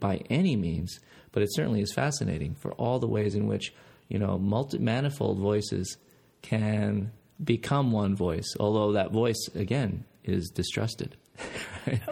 by 0.00 0.22
any 0.30 0.56
means, 0.56 0.98
but 1.32 1.42
it 1.42 1.48
certainly 1.52 1.80
is 1.80 1.92
fascinating 1.92 2.54
for 2.54 2.72
all 2.72 2.98
the 2.98 3.06
ways 3.06 3.34
in 3.34 3.46
which 3.46 3.72
you 4.08 4.18
know 4.18 4.38
multi 4.38 4.78
manifold 4.78 5.38
voices 5.38 5.96
can 6.42 7.12
become 7.42 7.92
one 7.92 8.16
voice, 8.16 8.54
although 8.58 8.92
that 8.92 9.12
voice 9.12 9.48
again 9.54 10.04
is 10.24 10.50
distrusted. 10.50 11.16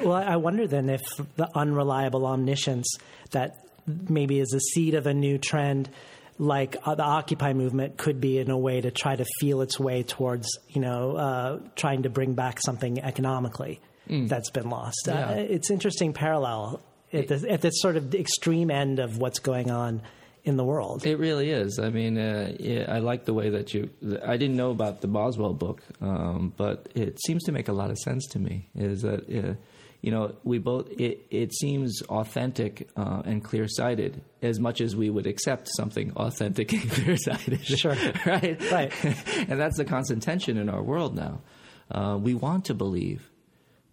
Well, 0.00 0.12
I 0.12 0.36
wonder 0.36 0.68
then 0.68 0.88
if 0.88 1.02
the 1.34 1.48
unreliable 1.52 2.26
omniscience 2.26 2.86
that 3.32 3.56
maybe 3.86 4.38
is 4.38 4.52
a 4.54 4.60
seed 4.60 4.94
of 4.94 5.08
a 5.08 5.12
new 5.12 5.36
trend 5.36 5.90
like 6.38 6.76
uh, 6.84 6.94
the 6.94 7.02
Occupy 7.02 7.54
movement 7.54 7.96
could 7.96 8.20
be 8.20 8.38
in 8.38 8.50
a 8.50 8.58
way 8.58 8.80
to 8.80 8.92
try 8.92 9.16
to 9.16 9.24
feel 9.40 9.62
its 9.62 9.80
way 9.80 10.04
towards, 10.04 10.46
you 10.68 10.80
know, 10.80 11.16
uh, 11.16 11.58
trying 11.74 12.04
to 12.04 12.08
bring 12.08 12.34
back 12.34 12.60
something 12.60 13.00
economically 13.00 13.80
that's 14.06 14.50
been 14.50 14.68
lost. 14.68 15.04
Yeah. 15.06 15.30
Uh, 15.30 15.34
it's 15.34 15.70
interesting 15.70 16.12
parallel 16.12 16.80
at 17.12 17.28
this, 17.28 17.44
at 17.44 17.60
this 17.60 17.74
sort 17.80 17.96
of 17.96 18.14
extreme 18.14 18.70
end 18.70 18.98
of 18.98 19.18
what's 19.18 19.38
going 19.38 19.70
on 19.70 20.02
in 20.44 20.56
the 20.56 20.64
world. 20.64 21.06
It 21.06 21.18
really 21.18 21.50
is. 21.50 21.78
I 21.78 21.88
mean, 21.90 22.18
uh, 22.18 22.54
yeah, 22.60 22.84
I 22.88 22.98
like 22.98 23.24
the 23.24 23.34
way 23.34 23.50
that 23.50 23.72
you. 23.72 23.90
I 24.24 24.36
didn't 24.36 24.56
know 24.56 24.70
about 24.70 25.00
the 25.00 25.08
Boswell 25.08 25.54
book, 25.54 25.82
um, 26.00 26.52
but 26.56 26.88
it 26.94 27.18
seems 27.24 27.42
to 27.44 27.52
make 27.52 27.68
a 27.68 27.72
lot 27.72 27.90
of 27.90 27.98
sense 27.98 28.26
to 28.28 28.38
me. 28.38 28.68
Is 28.74 29.02
that 29.02 29.28
uh, 29.28 29.54
you 30.02 30.10
know 30.10 30.34
we 30.44 30.58
both? 30.58 30.88
It, 30.90 31.26
it 31.30 31.54
seems 31.54 32.02
authentic 32.02 32.88
uh, 32.96 33.22
and 33.24 33.42
clear 33.42 33.66
sighted 33.66 34.22
as 34.42 34.60
much 34.60 34.82
as 34.82 34.94
we 34.94 35.08
would 35.08 35.26
accept 35.26 35.68
something 35.76 36.12
authentic 36.16 36.72
and 36.74 36.90
clear 36.90 37.16
sighted. 37.16 37.64
Sure. 37.64 37.96
right. 38.26 38.60
Right. 38.70 38.92
and 39.48 39.58
that's 39.58 39.78
the 39.78 39.86
constant 39.86 40.22
tension 40.22 40.58
in 40.58 40.68
our 40.68 40.82
world 40.82 41.16
now. 41.16 41.40
Uh, 41.90 42.18
we 42.20 42.34
want 42.34 42.66
to 42.66 42.74
believe, 42.74 43.30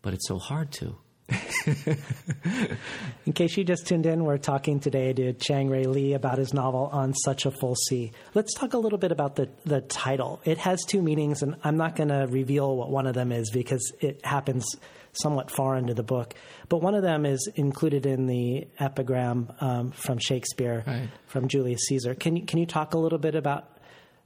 but 0.02 0.14
it's 0.14 0.28
so 0.28 0.38
hard 0.38 0.72
to. 0.74 0.98
In 3.26 3.34
case 3.34 3.56
you 3.58 3.63
just 3.63 3.88
tuned 3.88 4.06
in, 4.06 4.24
we're 4.24 4.38
talking 4.38 4.80
today 4.80 5.13
to 5.13 5.34
Chang-rae 5.34 5.86
Lee 5.86 6.13
about 6.13 6.38
his 6.38 6.54
novel 6.54 6.89
On 6.91 7.13
Such 7.13 7.46
a 7.46 7.52
Full 7.52 7.76
Sea. 7.76 8.12
Let's 8.34 8.54
talk 8.54 8.74
a 8.74 8.78
little 8.78 8.98
bit 8.98 9.12
about 9.12 9.36
the, 9.36 9.50
the 9.65 9.82
title. 9.82 10.41
It 10.44 10.58
has 10.60 10.84
two 10.88 11.02
meanings, 11.02 11.41
and 11.44 11.56
I'm 11.63 11.78
not 11.78 11.96
going 11.96 12.10
to 12.10 12.28
reveal 12.30 12.76
what 12.76 12.89
one 12.89 13.08
of 13.08 13.13
them 13.13 13.32
is 13.32 13.50
because 13.52 13.82
it 14.00 14.26
happens 14.26 14.65
somewhat 15.13 15.52
far 15.52 15.76
into 15.76 15.94
the 15.94 16.04
book. 16.04 16.34
But 16.70 16.82
one 16.82 16.96
of 16.96 17.04
them 17.04 17.26
is 17.26 17.50
included 17.56 18.06
in 18.06 18.28
the 18.28 18.67
epigram 18.80 19.52
um, 19.60 19.91
from 19.91 20.17
Shakespeare, 20.20 20.84
Right. 20.88 21.10
from 21.28 21.48
Julius 21.48 21.82
Caesar. 21.88 22.15
Can 22.15 22.38
you, 22.38 22.46
can 22.46 22.60
you 22.60 22.65
talk 22.65 22.94
a 22.94 22.98
little 22.98 23.20
bit 23.20 23.36
about 23.36 23.71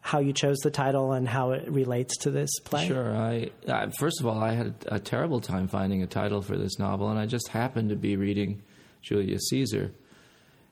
how 0.05 0.19
you 0.19 0.33
chose 0.33 0.57
the 0.59 0.69
title 0.69 1.13
and 1.13 1.27
how 1.27 1.49
it 1.49 1.67
relates 1.67 2.15
to 2.15 2.29
this 2.29 2.59
play? 2.59 2.87
Sure. 2.87 3.17
I, 3.17 3.49
I 3.67 3.89
first 3.97 4.19
of 4.19 4.27
all, 4.27 4.37
I 4.37 4.53
had 4.53 4.75
a 4.85 4.99
terrible 4.99 5.41
time 5.41 5.67
finding 5.67 6.03
a 6.03 6.05
title 6.05 6.43
for 6.43 6.55
this 6.55 6.77
novel, 6.77 7.09
and 7.09 7.17
I 7.17 7.25
just 7.25 7.47
happened 7.47 7.89
to 7.89 7.95
be 7.95 8.15
reading 8.15 8.61
Julius 9.01 9.47
Caesar, 9.49 9.91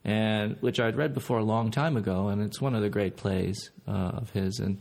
and 0.06 0.56
which 0.62 0.80
I'd 0.80 0.96
read 0.96 1.16
before 1.16 1.40
a 1.40 1.44
long 1.44 1.72
time 1.72 1.98
ago, 1.98 2.28
and 2.28 2.44
it's 2.44 2.62
one 2.62 2.76
of 2.76 2.84
the 2.84 2.90
great 2.90 3.18
plays 3.18 3.72
uh, 3.88 4.12
of 4.22 4.30
his. 4.30 4.60
And 4.60 4.80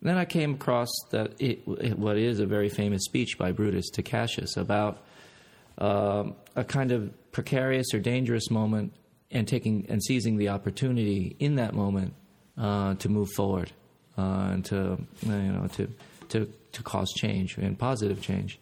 then 0.00 0.16
I 0.16 0.24
came 0.24 0.54
across 0.54 0.88
that 1.10 1.34
it, 1.38 1.60
it, 1.66 1.98
what 1.98 2.16
is 2.16 2.40
a 2.40 2.46
very 2.46 2.70
famous 2.70 3.04
speech 3.04 3.36
by 3.36 3.52
Brutus 3.52 3.90
to 3.90 4.02
Cassius 4.02 4.56
about 4.56 5.04
um, 5.76 6.36
a 6.56 6.64
kind 6.64 6.90
of 6.90 7.12
precarious 7.32 7.92
or 7.92 7.98
dangerous 7.98 8.50
moment, 8.50 8.94
and 9.30 9.46
taking 9.46 9.84
and 9.90 10.02
seizing 10.02 10.38
the 10.38 10.48
opportunity 10.48 11.36
in 11.38 11.56
that 11.56 11.74
moment 11.74 12.14
uh, 12.58 12.94
to 12.94 13.08
move 13.08 13.28
forward 13.36 13.72
uh, 14.16 14.50
and 14.52 14.64
to 14.66 14.98
you 15.22 15.32
know 15.32 15.66
to 15.68 15.88
to 16.30 16.52
to 16.72 16.82
cause 16.82 17.12
change 17.16 17.56
and 17.56 17.78
positive 17.78 18.20
change. 18.20 18.58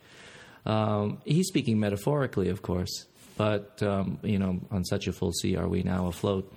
Um, 0.64 1.18
he's 1.24 1.46
speaking 1.46 1.78
metaphorically, 1.78 2.48
of 2.48 2.62
course, 2.62 3.06
but 3.36 3.82
um, 3.82 4.18
you 4.22 4.38
know, 4.38 4.60
on 4.70 4.84
such 4.84 5.06
a 5.06 5.12
full 5.12 5.32
sea 5.32 5.56
are 5.56 5.68
we 5.68 5.82
now 5.82 6.06
afloat. 6.06 6.52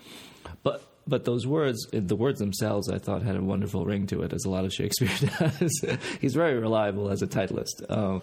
But 0.64 0.84
but 1.08 1.26
those 1.26 1.48
words, 1.48 1.88
the 1.92 2.16
words 2.16 2.40
themselves, 2.40 2.90
I 2.90 3.00
thought 3.00 3.24
had 3.24 3.36
a 3.36 3.42
wonderful 3.42 3.86
ring 3.86 4.06
to 4.08 4.22
it, 4.22 4.34
as 4.34 4.46
a 4.46 4.50
lot 4.50 4.66
of 4.66 4.74
Shakespeare 4.74 5.10
does. 5.40 5.98
he's 6.22 6.34
very 6.34 6.60
reliable 6.60 7.10
as 7.10 7.22
a 7.22 7.28
titleist, 7.28 7.90
um, 7.90 8.22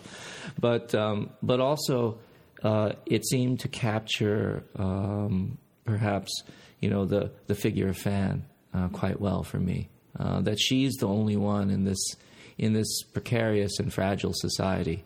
but 0.59 0.95
um, 0.95 1.31
but 1.43 1.61
also 1.61 2.19
uh, 2.63 2.93
it 3.07 3.27
seemed 3.27 3.61
to 3.61 3.69
capture 3.69 4.65
um, 4.77 5.59
perhaps 5.85 6.43
you 6.81 6.91
know 6.91 7.05
the 7.05 7.31
the 7.47 7.55
figure 7.55 7.89
of 7.89 7.97
Fan 7.97 8.45
uh, 8.77 8.89
quite 8.89 9.21
well 9.21 9.43
for 9.43 9.59
me. 9.59 9.89
Uh, 10.19 10.41
that 10.41 10.59
she's 10.59 10.95
the 10.95 11.07
only 11.07 11.37
one 11.37 11.71
in 11.71 11.85
this 11.85 12.17
in 12.59 12.73
this 12.73 13.03
precarious 13.03 13.79
and 13.79 13.93
fragile 13.93 14.33
society 14.35 15.05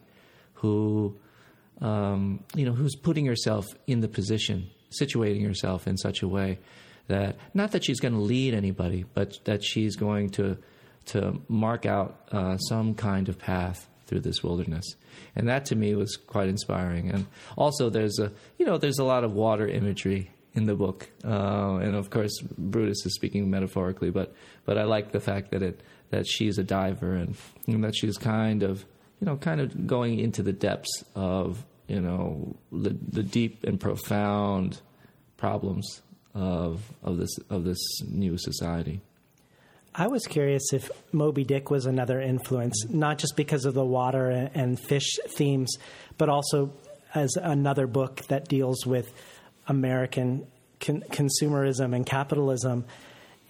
who 0.55 1.17
um, 1.81 2.45
you 2.55 2.65
know 2.65 2.73
who's 2.73 2.95
putting 2.95 3.27
herself 3.27 3.67
in 3.87 4.01
the 4.01 4.09
position, 4.09 4.71
situating 5.01 5.45
herself 5.45 5.87
in 5.87 5.97
such 5.97 6.23
a 6.23 6.29
way 6.29 6.59
that 7.09 7.37
not 7.55 7.73
that 7.73 7.85
she's 7.85 8.01
going 8.01 8.15
to 8.15 8.21
lead 8.21 8.55
anybody, 8.55 9.05
but 9.15 9.39
that 9.45 9.65
she's 9.65 9.97
going 9.97 10.31
to 10.31 10.57
to 11.07 11.41
mark 11.49 11.87
out 11.87 12.21
uh, 12.31 12.57
some 12.59 12.95
kind 12.95 13.29
of 13.29 13.39
path 13.39 13.89
through 14.07 14.21
this 14.21 14.43
wilderness. 14.43 14.85
And 15.35 15.49
that 15.49 15.65
to 15.67 15.77
me 15.77 15.95
was 15.95 16.17
quite 16.17 16.49
inspiring. 16.49 17.11
And 17.11 17.27
also, 17.57 17.91
there's 17.91 18.19
a 18.19 18.33
you 18.59 18.67
know 18.67 18.79
there's 18.79 18.99
a 18.99 19.05
lot 19.05 19.25
of 19.25 19.33
water 19.33 19.67
imagery 19.67 20.31
in 20.55 20.67
the 20.67 20.75
book, 20.75 21.09
uh, 21.25 21.77
and 21.77 21.95
of 21.95 22.11
course 22.11 22.33
Brutus 22.59 23.07
is 23.07 23.15
speaking 23.15 23.51
metaphorically, 23.51 24.11
but 24.11 24.35
but 24.65 24.79
I 24.79 24.85
like 24.85 25.13
the 25.13 25.21
fact 25.21 25.51
that 25.53 25.63
it 25.63 25.81
that 26.11 26.27
she's 26.27 26.59
a 26.59 26.65
diver 26.65 27.15
and, 27.15 27.37
and 27.67 27.85
that 27.85 27.95
she's 27.95 28.19
kind 28.19 28.63
of 28.63 28.85
you 29.21 29.27
know 29.27 29.37
kind 29.37 29.61
of 29.61 29.87
going 29.87 30.19
into 30.19 30.43
the 30.43 30.53
depths 30.53 31.05
of 31.15 31.65
you 31.87 32.01
know 32.01 32.57
the, 32.73 32.97
the 33.09 33.23
deep 33.23 33.65
and 33.65 33.81
profound 33.81 34.81
problems 35.37 36.03
of 36.35 36.83
of 37.03 37.19
this 37.19 37.39
of 37.49 37.65
this 37.65 37.81
new 38.09 38.37
society. 38.39 39.01
I 39.95 40.07
was 40.07 40.25
curious 40.25 40.73
if 40.73 40.89
Moby 41.13 41.43
Dick 41.43 41.69
was 41.69 41.85
another 41.85 42.21
influence, 42.21 42.85
not 42.89 43.19
just 43.19 43.35
because 43.37 43.65
of 43.65 43.75
the 43.75 43.85
water 43.85 44.31
and, 44.31 44.51
and 44.55 44.81
fish 44.81 45.19
themes, 45.37 45.77
but 46.17 46.29
also 46.29 46.73
as 47.13 47.35
another 47.37 47.89
book 47.89 48.23
that 48.29 48.49
deals 48.49 48.87
with 48.87 49.13
American 49.67 50.47
con- 50.81 51.03
consumerism 51.11 51.95
and 51.95 52.05
capitalism 52.05 52.85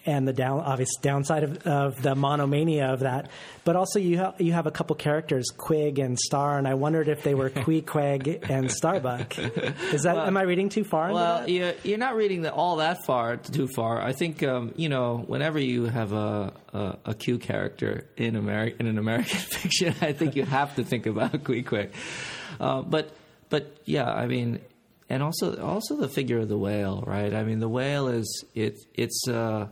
and 0.07 0.27
the 0.27 0.33
down, 0.33 0.61
obvious 0.61 0.91
downside 1.03 1.45
of, 1.45 1.59
of 1.67 2.03
the 2.03 2.15
monomania 2.15 2.93
of 2.93 3.01
that. 3.01 3.29
But 3.65 3.77
also, 3.77 3.99
you, 3.99 4.19
ha- 4.19 4.35
you 4.39 4.53
have 4.53 4.67
a 4.67 4.71
couple 4.71 4.97
characters, 4.97 5.49
Quig 5.55 5.99
and 5.99 6.19
Star, 6.19 6.57
and 6.57 6.67
I 6.67 6.75
wondered 6.75 7.09
if 7.09 7.23
they 7.23 7.35
were 7.35 7.51
Queequeg 7.65 8.49
and 8.49 8.71
Starbuck. 8.71 9.39
Is 9.39 10.03
that, 10.03 10.17
am 10.17 10.37
I 10.37 10.43
reading 10.43 10.71
too 10.71 10.85
far? 10.85 11.13
Well, 11.13 11.41
that? 11.41 11.49
you're, 11.51 11.75
you're 11.83 11.99
not 11.99 12.17
reading 12.17 12.43
the, 12.43 12.53
all 12.53 12.77
that 12.77 13.05
far, 13.05 13.37
too 13.37 13.69
far. 13.69 14.01
I 14.01 14.13
think 14.13 14.43
um, 14.43 14.73
you 14.77 14.89
know 14.89 15.19
whenever 15.27 15.59
you 15.59 15.85
have 15.85 16.13
a 16.13 16.53
a, 16.73 16.99
a 17.07 17.15
Q 17.15 17.39
character 17.39 18.07
in 18.17 18.35
Ameri- 18.35 18.79
in 18.81 18.87
an 18.87 18.99
American 18.99 19.39
fiction, 19.39 19.95
I 20.01 20.13
think 20.13 20.35
you 20.35 20.45
have 20.45 20.77
to 20.77 20.85
think 20.85 21.07
about 21.07 21.45
Queequeg. 21.45 21.91
Uh, 22.59 22.83
but 22.83 23.15
but 23.51 23.77
yeah, 23.85 24.11
I 24.11 24.27
mean, 24.27 24.61
and 25.11 25.23
also 25.23 25.61
also 25.61 25.97
the 25.97 26.09
figure 26.09 26.39
of 26.39 26.49
the 26.49 26.57
whale, 26.57 27.03
right? 27.07 27.35
I 27.35 27.43
mean, 27.43 27.59
the 27.59 27.69
whale 27.69 28.09
is 28.09 28.45
it 28.55 28.79
it's 28.95 29.29
uh, 29.29 29.67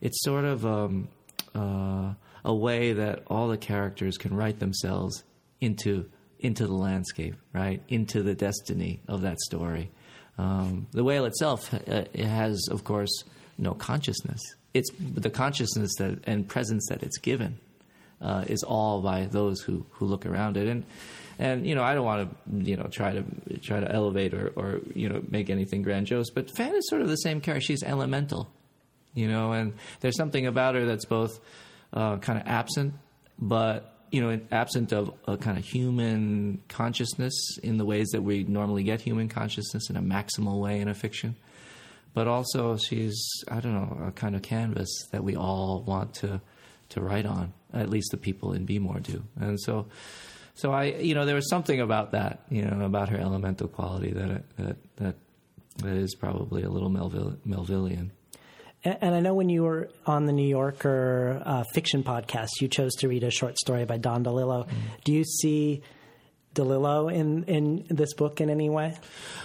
it's 0.00 0.22
sort 0.22 0.44
of 0.44 0.64
um, 0.66 1.08
uh, 1.54 2.12
a 2.44 2.54
way 2.54 2.92
that 2.92 3.22
all 3.26 3.48
the 3.48 3.56
characters 3.56 4.18
can 4.18 4.36
write 4.36 4.60
themselves 4.60 5.24
into 5.60 6.08
into 6.38 6.66
the 6.66 6.74
landscape, 6.74 7.34
right? 7.52 7.82
Into 7.88 8.22
the 8.22 8.34
destiny 8.34 9.00
of 9.08 9.22
that 9.22 9.40
story. 9.40 9.90
Um, 10.38 10.86
the 10.92 11.04
whale 11.04 11.24
itself 11.24 11.72
uh, 11.72 11.78
it 12.12 12.26
has, 12.26 12.68
of 12.70 12.84
course, 12.84 13.24
no 13.58 13.72
consciousness. 13.74 14.40
It's 14.74 14.90
the 14.98 15.30
consciousness 15.30 15.92
that 15.98 16.18
and 16.24 16.46
presence 16.46 16.86
that 16.88 17.02
it's 17.02 17.18
given 17.18 17.58
uh, 18.20 18.44
is 18.46 18.62
all 18.62 19.00
by 19.00 19.26
those 19.26 19.60
who, 19.60 19.86
who 19.90 20.06
look 20.06 20.26
around 20.26 20.56
it. 20.56 20.68
And 20.68 20.84
and 21.38 21.66
you 21.66 21.74
know, 21.74 21.82
I 21.82 21.94
don't 21.94 22.04
want 22.04 22.30
to 22.30 22.70
you 22.70 22.76
know 22.76 22.88
try 22.90 23.12
to 23.12 23.24
try 23.60 23.80
to 23.80 23.90
elevate 23.90 24.34
or, 24.34 24.52
or 24.56 24.80
you 24.94 25.08
know 25.08 25.22
make 25.28 25.50
anything 25.50 25.82
grandiose, 25.82 26.30
but 26.30 26.50
Fan 26.50 26.74
is 26.74 26.88
sort 26.88 27.02
of 27.02 27.08
the 27.08 27.16
same 27.16 27.40
character. 27.40 27.66
She's 27.66 27.82
elemental, 27.82 28.50
you 29.14 29.28
know, 29.28 29.52
and 29.52 29.74
there's 30.00 30.16
something 30.16 30.46
about 30.46 30.74
her 30.74 30.84
that's 30.84 31.04
both 31.04 31.40
uh, 31.92 32.16
kind 32.18 32.40
of 32.40 32.46
absent, 32.46 32.94
but 33.38 33.92
you 34.12 34.20
know, 34.20 34.38
absent 34.52 34.92
of 34.92 35.10
a 35.26 35.38
kind 35.38 35.56
of 35.56 35.64
human 35.64 36.62
consciousness 36.68 37.32
in 37.62 37.78
the 37.78 37.84
ways 37.84 38.08
that 38.10 38.22
we 38.22 38.44
normally 38.44 38.82
get 38.82 39.00
human 39.00 39.26
consciousness 39.26 39.88
in 39.88 39.96
a 39.96 40.02
maximal 40.02 40.60
way 40.60 40.80
in 40.80 40.88
a 40.88 40.94
fiction. 40.94 41.34
But 42.12 42.28
also, 42.28 42.76
she's 42.76 43.18
I 43.50 43.60
don't 43.60 43.72
know 43.72 44.06
a 44.06 44.12
kind 44.12 44.36
of 44.36 44.42
canvas 44.42 45.08
that 45.12 45.24
we 45.24 45.34
all 45.34 45.82
want 45.86 46.14
to 46.16 46.42
to 46.90 47.00
write 47.00 47.24
on. 47.24 47.54
At 47.72 47.88
least 47.88 48.10
the 48.10 48.18
people 48.18 48.52
in 48.52 48.66
B-Mor 48.66 49.00
do, 49.00 49.24
and 49.40 49.58
so 49.58 49.86
so 50.54 50.72
I, 50.72 50.84
you 50.84 51.14
know, 51.14 51.24
there 51.24 51.34
was 51.34 51.48
something 51.48 51.80
about 51.80 52.12
that, 52.12 52.40
you 52.50 52.62
know, 52.62 52.84
about 52.84 53.08
her 53.08 53.18
elemental 53.18 53.68
quality 53.68 54.12
that 54.12 54.42
that 54.56 54.76
that, 54.96 55.14
that 55.78 55.96
is 55.96 56.14
probably 56.14 56.62
a 56.62 56.68
little 56.68 56.90
Melville, 56.90 57.36
Melvillian. 57.46 58.10
And 58.84 59.14
I 59.14 59.20
know 59.20 59.34
when 59.34 59.48
you 59.48 59.62
were 59.62 59.90
on 60.06 60.26
the 60.26 60.32
New 60.32 60.48
Yorker 60.48 61.40
uh, 61.44 61.62
fiction 61.72 62.02
podcast, 62.02 62.48
you 62.60 62.66
chose 62.66 62.92
to 62.96 63.08
read 63.08 63.22
a 63.22 63.30
short 63.30 63.56
story 63.56 63.84
by 63.84 63.96
Don 63.96 64.24
DeLillo. 64.24 64.66
Mm. 64.66 64.72
Do 65.04 65.12
you 65.12 65.22
see 65.22 65.82
DeLillo 66.56 67.12
in, 67.12 67.44
in 67.44 67.86
this 67.88 68.12
book 68.14 68.40
in 68.40 68.50
any 68.50 68.68
way? 68.68 68.98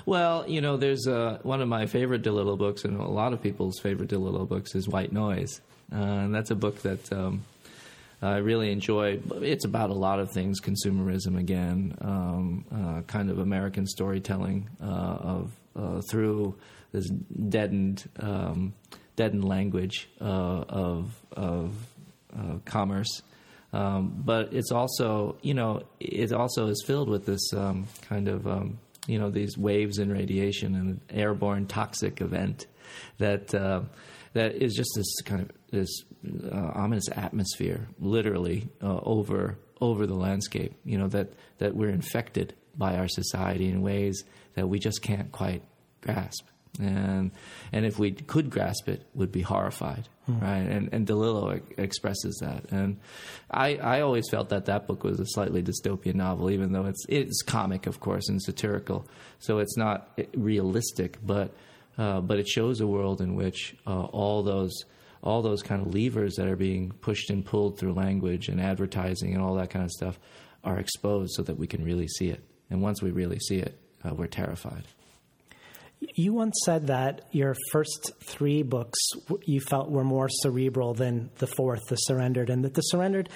Well, 0.08 0.44
you 0.48 0.60
know, 0.60 0.76
there's 0.76 1.08
uh, 1.08 1.38
one 1.44 1.62
of 1.62 1.68
my 1.68 1.86
favorite 1.86 2.24
DeLillo 2.24 2.58
books, 2.58 2.84
and 2.84 3.00
a 3.00 3.06
lot 3.06 3.32
of 3.32 3.44
people's 3.44 3.78
favorite 3.80 4.10
DeLillo 4.10 4.48
books 4.48 4.74
is 4.74 4.88
White 4.88 5.14
Noise. 5.14 5.62
Uh, 5.94 5.98
and 5.98 6.34
that's 6.34 6.50
a 6.50 6.56
book 6.56 6.82
that 6.82 7.14
um, 7.14 7.44
I 8.22 8.38
really 8.38 8.72
enjoy. 8.72 9.20
It's 9.42 9.66
about 9.66 9.90
a 9.90 9.94
lot 9.94 10.20
of 10.20 10.32
things: 10.32 10.60
consumerism 10.60 11.38
again, 11.38 11.96
um, 12.02 12.66
uh, 12.72 13.02
kind 13.02 13.30
of 13.30 13.40
American 13.40 13.86
storytelling 13.86 14.70
uh, 14.82 14.86
of 14.86 15.52
uh, 15.76 16.02
through 16.10 16.56
this 16.92 17.08
deadened, 17.10 18.10
um, 18.20 18.74
deadened 19.16 19.44
language 19.44 20.10
uh, 20.20 20.24
of 20.24 21.16
of 21.32 21.76
uh, 22.36 22.58
commerce. 22.66 23.22
Um, 23.74 24.22
but 24.26 24.54
it's 24.54 24.72
also, 24.72 25.38
you 25.42 25.54
know, 25.54 25.84
it 26.00 26.32
also 26.32 26.68
is 26.68 26.84
filled 26.88 27.10
with 27.10 27.26
this 27.26 27.54
um, 27.54 27.88
kind 28.08 28.28
of, 28.30 28.48
um, 28.48 28.80
you 29.08 29.20
know, 29.20 29.30
these 29.30 29.58
waves 29.58 30.00
in 30.00 30.12
radiation 30.12 30.74
and 30.74 31.02
airborne 31.10 31.68
toxic 31.68 32.22
event 32.22 32.66
that 33.18 33.54
uh, 33.54 33.82
that 34.34 34.56
is 34.56 34.74
just 34.74 34.90
this 34.96 35.22
kind 35.26 35.42
of 35.42 35.52
this 35.72 36.04
uh, 36.52 36.72
ominous 36.74 37.10
atmosphere, 37.10 37.88
literally 38.00 38.70
uh, 38.82 39.00
over 39.04 39.58
over 39.80 40.08
the 40.08 40.16
landscape. 40.16 40.74
You 40.86 40.98
know 40.98 41.08
that 41.10 41.34
that 41.60 41.76
we're 41.76 41.90
infected 41.90 42.54
by 42.78 42.98
our 42.98 43.08
society 43.08 43.70
in 43.70 43.82
ways 43.82 44.24
that 44.54 44.68
we 44.68 44.80
just 44.80 45.02
can't 45.02 45.32
quite 45.32 45.64
grasp. 46.02 46.46
And 46.80 47.32
and 47.74 47.86
if 47.86 47.98
we 47.98 48.12
could 48.12 48.50
grasp 48.50 48.88
it, 48.88 49.04
would 49.16 49.32
be 49.32 49.42
horrified, 49.42 50.08
hmm. 50.26 50.40
right? 50.40 50.58
And 50.58 50.90
and 50.94 51.08
DeLillo 51.08 51.62
expresses 51.78 52.38
that. 52.42 52.72
And 52.72 53.00
I 53.50 53.78
I 53.78 54.02
always 54.02 54.30
felt 54.30 54.50
that 54.50 54.66
that 54.66 54.86
book 54.86 55.04
was 55.04 55.20
a 55.20 55.26
slightly 55.26 55.64
dystopian 55.64 56.16
novel, 56.16 56.52
even 56.52 56.74
though 56.74 56.86
it's 56.86 57.04
it's 57.10 57.42
comic, 57.42 57.88
of 57.88 58.00
course, 58.00 58.30
and 58.30 58.42
satirical, 58.42 59.08
so 59.40 59.58
it's 59.58 59.76
not 59.76 60.20
realistic, 60.36 61.18
but 61.26 61.52
uh, 61.98 62.22
but 62.22 62.38
it 62.38 62.48
shows 62.48 62.80
a 62.80 62.86
world 62.86 63.22
in 63.22 63.36
which 63.36 63.76
uh, 63.88 64.04
all 64.04 64.44
those 64.44 64.86
all 65.28 65.42
those 65.42 65.62
kind 65.62 65.86
of 65.86 65.94
levers 65.94 66.36
that 66.36 66.48
are 66.48 66.56
being 66.56 66.90
pushed 67.02 67.30
and 67.30 67.46
pulled 67.46 67.78
through 67.78 67.92
language 67.92 68.48
and 68.48 68.62
advertising 68.62 69.34
and 69.34 69.44
all 69.44 69.56
that 69.56 69.70
kind 69.70 69.84
of 69.84 69.92
stuff 69.92 70.18
are 70.64 70.80
exposed 70.80 71.34
so 71.36 71.44
that 71.44 71.58
we 71.58 71.68
can 71.68 71.84
really 71.84 72.08
see 72.08 72.30
it. 72.30 72.42
And 72.70 72.82
once 72.82 73.02
we 73.02 73.12
really 73.12 73.40
see 73.40 73.58
it, 73.58 73.78
uh, 74.06 74.14
we're 74.16 74.28
terrified. 74.28 74.84
You 76.00 76.32
once 76.32 76.56
said 76.64 76.88
that 76.88 77.28
your 77.32 77.56
first 77.74 78.12
three 78.24 78.64
books 78.64 78.98
you 79.46 79.60
felt 79.60 79.90
were 79.90 80.06
more 80.06 80.30
cerebral 80.30 80.94
than 80.94 81.30
the 81.40 81.48
fourth, 81.48 81.82
The 81.90 81.98
Surrendered, 81.98 82.50
and 82.50 82.64
that 82.64 82.74
The 82.74 82.82
Surrendered 82.82 83.28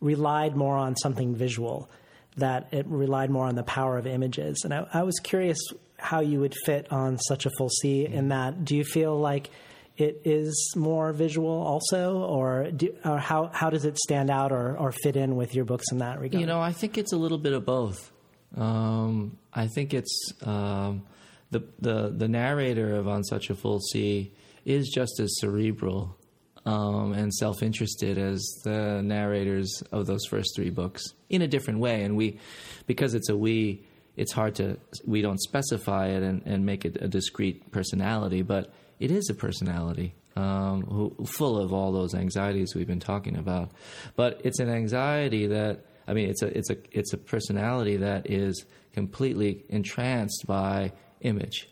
relied 0.00 0.54
more 0.54 0.76
on 0.76 0.94
something 0.96 1.34
visual, 1.34 1.90
that 2.36 2.68
it 2.72 2.86
relied 2.86 3.30
more 3.30 3.46
on 3.46 3.56
the 3.56 3.64
power 3.64 3.98
of 3.98 4.06
images. 4.06 4.60
And 4.62 4.72
I, 4.72 4.86
I 4.92 5.02
was 5.02 5.18
curious 5.18 5.58
how 5.98 6.20
you 6.20 6.38
would 6.38 6.54
fit 6.66 6.92
on 6.92 7.18
Such 7.18 7.46
a 7.46 7.50
Full 7.58 7.70
Sea 7.70 8.06
in 8.06 8.28
that. 8.28 8.64
Do 8.64 8.76
you 8.76 8.84
feel 8.84 9.18
like 9.18 9.50
it 9.96 10.22
is 10.24 10.72
more 10.74 11.12
visual 11.12 11.50
also, 11.50 12.18
or, 12.22 12.70
do, 12.70 12.94
or 13.04 13.18
how 13.18 13.50
how 13.52 13.70
does 13.70 13.84
it 13.84 13.98
stand 13.98 14.30
out 14.30 14.52
or, 14.52 14.76
or 14.78 14.92
fit 14.92 15.16
in 15.16 15.36
with 15.36 15.54
your 15.54 15.64
books 15.64 15.86
in 15.92 15.98
that 15.98 16.18
regard? 16.20 16.40
You 16.40 16.46
know, 16.46 16.60
I 16.60 16.72
think 16.72 16.96
it's 16.96 17.12
a 17.12 17.16
little 17.16 17.38
bit 17.38 17.52
of 17.52 17.66
both. 17.66 18.10
Um, 18.56 19.38
I 19.52 19.66
think 19.68 19.94
it's 19.94 20.32
um, 20.42 21.02
the 21.50 21.62
the 21.78 22.08
the 22.08 22.28
narrator 22.28 22.96
of 22.96 23.06
On 23.06 23.22
Such 23.22 23.50
a 23.50 23.54
Full 23.54 23.80
Sea 23.80 24.32
is 24.64 24.88
just 24.88 25.20
as 25.20 25.38
cerebral 25.40 26.16
um, 26.64 27.12
and 27.12 27.32
self 27.32 27.62
interested 27.62 28.18
as 28.18 28.42
the 28.64 29.02
narrators 29.02 29.82
of 29.92 30.06
those 30.06 30.24
first 30.26 30.54
three 30.56 30.70
books 30.70 31.02
in 31.28 31.42
a 31.42 31.48
different 31.48 31.80
way, 31.80 32.02
and 32.02 32.16
we 32.16 32.38
because 32.86 33.14
it's 33.14 33.28
a 33.28 33.36
we. 33.36 33.86
It's 34.14 34.32
hard 34.32 34.56
to 34.56 34.76
we 35.06 35.22
don't 35.22 35.40
specify 35.40 36.08
it 36.08 36.22
and, 36.22 36.42
and 36.44 36.66
make 36.66 36.84
it 36.84 36.98
a 37.00 37.08
discrete 37.08 37.72
personality, 37.72 38.42
but 38.42 38.70
it 39.00 39.10
is 39.10 39.28
a 39.30 39.34
personality 39.34 40.14
um, 40.36 40.82
who, 40.82 41.26
full 41.26 41.58
of 41.58 41.72
all 41.72 41.92
those 41.92 42.14
anxieties 42.14 42.74
we've 42.74 42.86
been 42.86 43.00
talking 43.00 43.36
about. 43.36 43.70
But 44.16 44.40
it's 44.44 44.60
an 44.60 44.68
anxiety 44.68 45.46
that 45.48 45.84
I 46.06 46.14
mean, 46.14 46.28
it's 46.28 46.42
a 46.42 46.56
it's 46.56 46.70
a 46.70 46.76
it's 46.90 47.12
a 47.12 47.18
personality 47.18 47.98
that 47.98 48.30
is 48.30 48.64
completely 48.92 49.64
entranced 49.68 50.44
by 50.46 50.92
image 51.20 51.68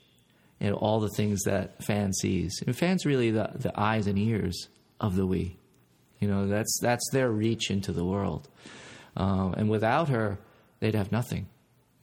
and 0.61 0.75
all 0.75 1.01
the 1.01 1.11
things 1.17 1.43
that 1.45 1.83
Fan 1.83 2.13
sees. 2.13 2.63
And 2.67 2.77
Fan's 2.77 3.05
really 3.07 3.31
the 3.31 3.51
the 3.55 3.79
eyes 3.79 4.07
and 4.07 4.19
ears 4.19 4.69
of 5.01 5.17
the 5.17 5.27
we. 5.27 5.59
You 6.21 6.29
know, 6.29 6.47
that's 6.47 6.79
that's 6.81 7.09
their 7.13 7.31
reach 7.31 7.71
into 7.71 7.93
the 7.93 8.05
world. 8.05 8.49
Um, 9.17 9.55
and 9.55 9.69
without 9.69 10.09
her, 10.11 10.39
they'd 10.79 10.95
have 10.95 11.11
nothing. 11.11 11.49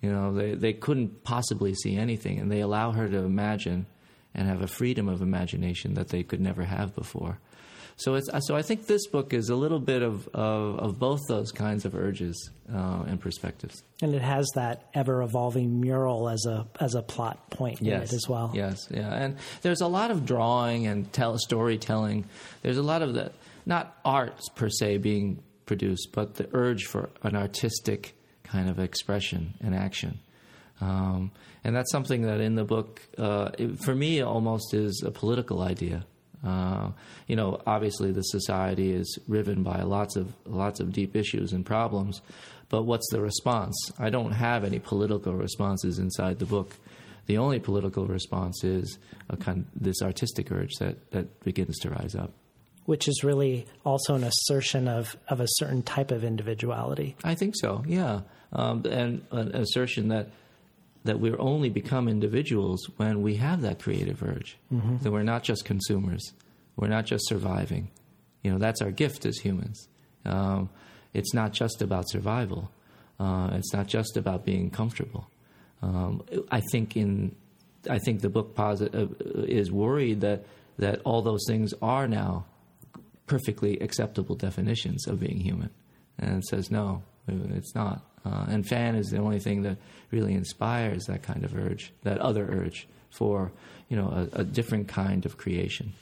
You 0.01 0.11
know, 0.11 0.33
they 0.33 0.55
they 0.55 0.73
couldn't 0.73 1.23
possibly 1.23 1.73
see 1.73 1.95
anything, 1.95 2.39
and 2.39 2.51
they 2.51 2.61
allow 2.61 2.91
her 2.91 3.07
to 3.07 3.17
imagine 3.19 3.85
and 4.37 4.47
have 4.47 4.61
a 4.61 4.67
freedom 4.67 5.09
of 5.09 5.21
imagination 5.21 5.95
that 5.95 6.09
they 6.09 6.23
could 6.23 6.39
never 6.39 6.63
have 6.63 6.95
before. 6.95 7.39
So 7.99 8.13
it's 8.13 8.29
so 8.45 8.55
I 8.55 8.61
think 8.61 8.85
this 8.85 9.07
book 9.07 9.33
is 9.33 9.49
a 9.49 9.55
little 9.55 9.79
bit 9.79 10.03
of 10.03 10.27
of, 10.27 10.77
of 10.77 10.99
both 10.99 11.21
those 11.27 11.51
kinds 11.51 11.83
of 11.83 11.95
urges 11.95 12.51
uh, 12.71 13.03
and 13.07 13.19
perspectives. 13.19 13.83
And 14.03 14.13
it 14.13 14.21
has 14.21 14.47
that 14.53 14.87
ever 14.93 15.23
evolving 15.23 15.81
mural 15.81 16.29
as 16.29 16.45
a 16.47 16.67
as 16.79 16.93
a 16.93 17.01
plot 17.01 17.49
point 17.49 17.81
yes. 17.81 17.95
in 17.95 18.01
it 18.03 18.13
as 18.13 18.29
well. 18.29 18.51
Yes, 18.53 18.87
yeah, 18.91 19.11
and 19.11 19.37
there's 19.63 19.81
a 19.81 19.87
lot 19.87 20.11
of 20.11 20.27
drawing 20.27 20.85
and 20.85 21.11
tell 21.11 21.39
storytelling. 21.39 22.25
There's 22.61 22.77
a 22.77 22.83
lot 22.83 23.01
of 23.01 23.15
the 23.15 23.31
not 23.65 23.97
art 24.05 24.39
per 24.55 24.69
se 24.69 24.99
being 24.99 25.41
produced, 25.65 26.09
but 26.13 26.35
the 26.35 26.47
urge 26.53 26.85
for 26.85 27.09
an 27.23 27.35
artistic 27.35 28.13
kind 28.43 28.69
of 28.69 28.77
expression 28.77 29.55
and 29.59 29.73
action. 29.73 30.19
Um, 30.79 31.31
and 31.67 31.75
that's 31.75 31.91
something 31.91 32.21
that 32.21 32.39
in 32.39 32.55
the 32.55 32.63
book, 32.63 33.01
uh, 33.17 33.51
it, 33.57 33.77
for 33.81 33.93
me, 33.93 34.21
almost 34.21 34.73
is 34.73 35.03
a 35.05 35.11
political 35.11 35.61
idea. 35.61 36.05
Uh, 36.41 36.91
you 37.27 37.35
know, 37.35 37.61
obviously 37.67 38.13
the 38.13 38.21
society 38.21 38.93
is 38.93 39.19
riven 39.27 39.63
by 39.63 39.81
lots 39.81 40.15
of 40.15 40.33
lots 40.45 40.79
of 40.79 40.93
deep 40.93 41.13
issues 41.13 41.51
and 41.51 41.65
problems, 41.65 42.21
but 42.69 42.83
what's 42.83 43.05
the 43.11 43.19
response? 43.19 43.75
I 43.99 44.09
don't 44.09 44.31
have 44.31 44.63
any 44.63 44.79
political 44.79 45.33
responses 45.33 45.99
inside 45.99 46.39
the 46.39 46.45
book. 46.45 46.71
The 47.25 47.37
only 47.37 47.59
political 47.59 48.07
response 48.07 48.63
is 48.63 48.97
a 49.27 49.35
kind 49.35 49.65
of 49.65 49.83
this 49.83 50.01
artistic 50.01 50.49
urge 50.49 50.71
that, 50.79 51.11
that 51.11 51.43
begins 51.43 51.79
to 51.79 51.89
rise 51.89 52.15
up. 52.15 52.31
Which 52.85 53.09
is 53.09 53.25
really 53.25 53.65
also 53.85 54.15
an 54.15 54.23
assertion 54.23 54.87
of, 54.87 55.17
of 55.27 55.41
a 55.41 55.47
certain 55.55 55.83
type 55.83 56.11
of 56.11 56.23
individuality. 56.23 57.17
I 57.25 57.35
think 57.35 57.55
so, 57.57 57.83
yeah. 57.85 58.21
Um, 58.53 58.85
and 58.85 59.25
an 59.31 59.53
assertion 59.53 60.07
that 60.07 60.29
that 61.07 61.19
we 61.19 61.33
only 61.35 61.69
become 61.69 62.07
individuals 62.07 62.87
when 62.97 63.21
we 63.21 63.35
have 63.35 63.61
that 63.61 63.79
creative 63.79 64.21
urge. 64.23 64.57
Mm-hmm. 64.73 64.97
That 64.99 65.11
we're 65.11 65.23
not 65.23 65.43
just 65.43 65.65
consumers. 65.65 66.33
We're 66.75 66.87
not 66.87 67.05
just 67.05 67.27
surviving. 67.27 67.89
You 68.43 68.51
know, 68.51 68.59
that's 68.59 68.81
our 68.81 68.91
gift 68.91 69.25
as 69.25 69.37
humans. 69.37 69.87
Um, 70.25 70.69
it's 71.13 71.33
not 71.33 71.51
just 71.53 71.81
about 71.81 72.07
survival. 72.09 72.71
Uh, 73.19 73.49
it's 73.53 73.73
not 73.73 73.87
just 73.87 74.15
about 74.15 74.45
being 74.45 74.69
comfortable. 74.69 75.27
Um, 75.81 76.23
I 76.51 76.61
think 76.71 76.95
in, 76.95 77.35
I 77.89 77.97
think 77.97 78.21
the 78.21 78.29
book 78.29 78.55
posit- 78.55 78.93
uh, 78.93 79.07
is 79.43 79.71
worried 79.71 80.21
that 80.21 80.45
that 80.77 81.01
all 81.05 81.23
those 81.23 81.43
things 81.47 81.73
are 81.81 82.07
now 82.07 82.45
perfectly 83.25 83.79
acceptable 83.79 84.35
definitions 84.35 85.07
of 85.07 85.19
being 85.19 85.39
human, 85.39 85.71
and 86.19 86.37
it 86.37 86.45
says 86.45 86.69
no, 86.69 87.01
it's 87.27 87.73
not. 87.73 88.06
Uh, 88.25 88.45
and 88.49 88.67
Fan 88.67 88.95
is 88.95 89.09
the 89.09 89.17
only 89.17 89.39
thing 89.39 89.63
that 89.63 89.77
really 90.11 90.33
inspires 90.33 91.05
that 91.05 91.23
kind 91.23 91.43
of 91.43 91.55
urge, 91.55 91.93
that 92.03 92.17
other 92.17 92.45
urge 92.49 92.87
for 93.09 93.51
you 93.89 93.95
know 93.97 94.27
a, 94.33 94.41
a 94.41 94.43
different 94.43 94.87
kind 94.87 95.25
of 95.25 95.37
creation. 95.37 95.93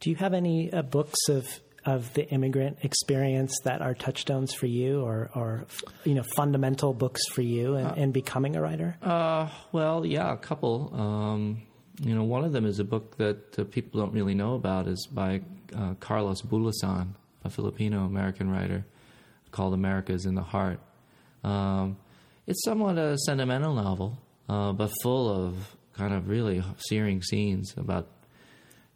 Do 0.00 0.10
you 0.10 0.16
have 0.16 0.34
any 0.34 0.72
uh, 0.72 0.82
books 0.82 1.28
of 1.28 1.46
of 1.84 2.12
the 2.14 2.28
immigrant 2.28 2.78
experience 2.82 3.58
that 3.64 3.82
are 3.82 3.94
touchstones 3.94 4.54
for 4.54 4.66
you, 4.66 5.02
or, 5.02 5.30
or 5.34 5.64
you 6.04 6.14
know, 6.14 6.22
fundamental 6.36 6.94
books 6.94 7.26
for 7.28 7.42
you 7.42 7.76
in, 7.76 7.86
in 7.98 8.12
becoming 8.12 8.56
a 8.56 8.62
writer? 8.62 8.96
Uh, 9.02 9.48
well, 9.72 10.06
yeah, 10.06 10.32
a 10.32 10.36
couple. 10.36 10.92
Um, 10.94 11.62
you 12.00 12.14
know, 12.14 12.24
one 12.24 12.44
of 12.44 12.52
them 12.52 12.66
is 12.66 12.78
a 12.78 12.84
book 12.84 13.16
that 13.16 13.58
uh, 13.58 13.64
people 13.64 14.00
don't 14.00 14.12
really 14.12 14.34
know 14.34 14.54
about. 14.54 14.86
is 14.86 15.06
by 15.06 15.40
uh, 15.76 15.94
Carlos 16.00 16.42
Bulosan, 16.42 17.08
a 17.44 17.50
Filipino 17.50 18.04
American 18.04 18.50
writer, 18.50 18.84
called 19.50 19.74
"America's 19.74 20.24
in 20.24 20.34
the 20.34 20.42
Heart." 20.42 20.80
Um, 21.44 21.96
it's 22.46 22.64
somewhat 22.64 22.98
a 22.98 23.16
sentimental 23.18 23.74
novel, 23.74 24.18
uh, 24.48 24.72
but 24.72 24.90
full 25.02 25.30
of 25.30 25.76
kind 25.94 26.14
of 26.14 26.28
really 26.28 26.62
searing 26.78 27.22
scenes 27.22 27.74
about 27.76 28.08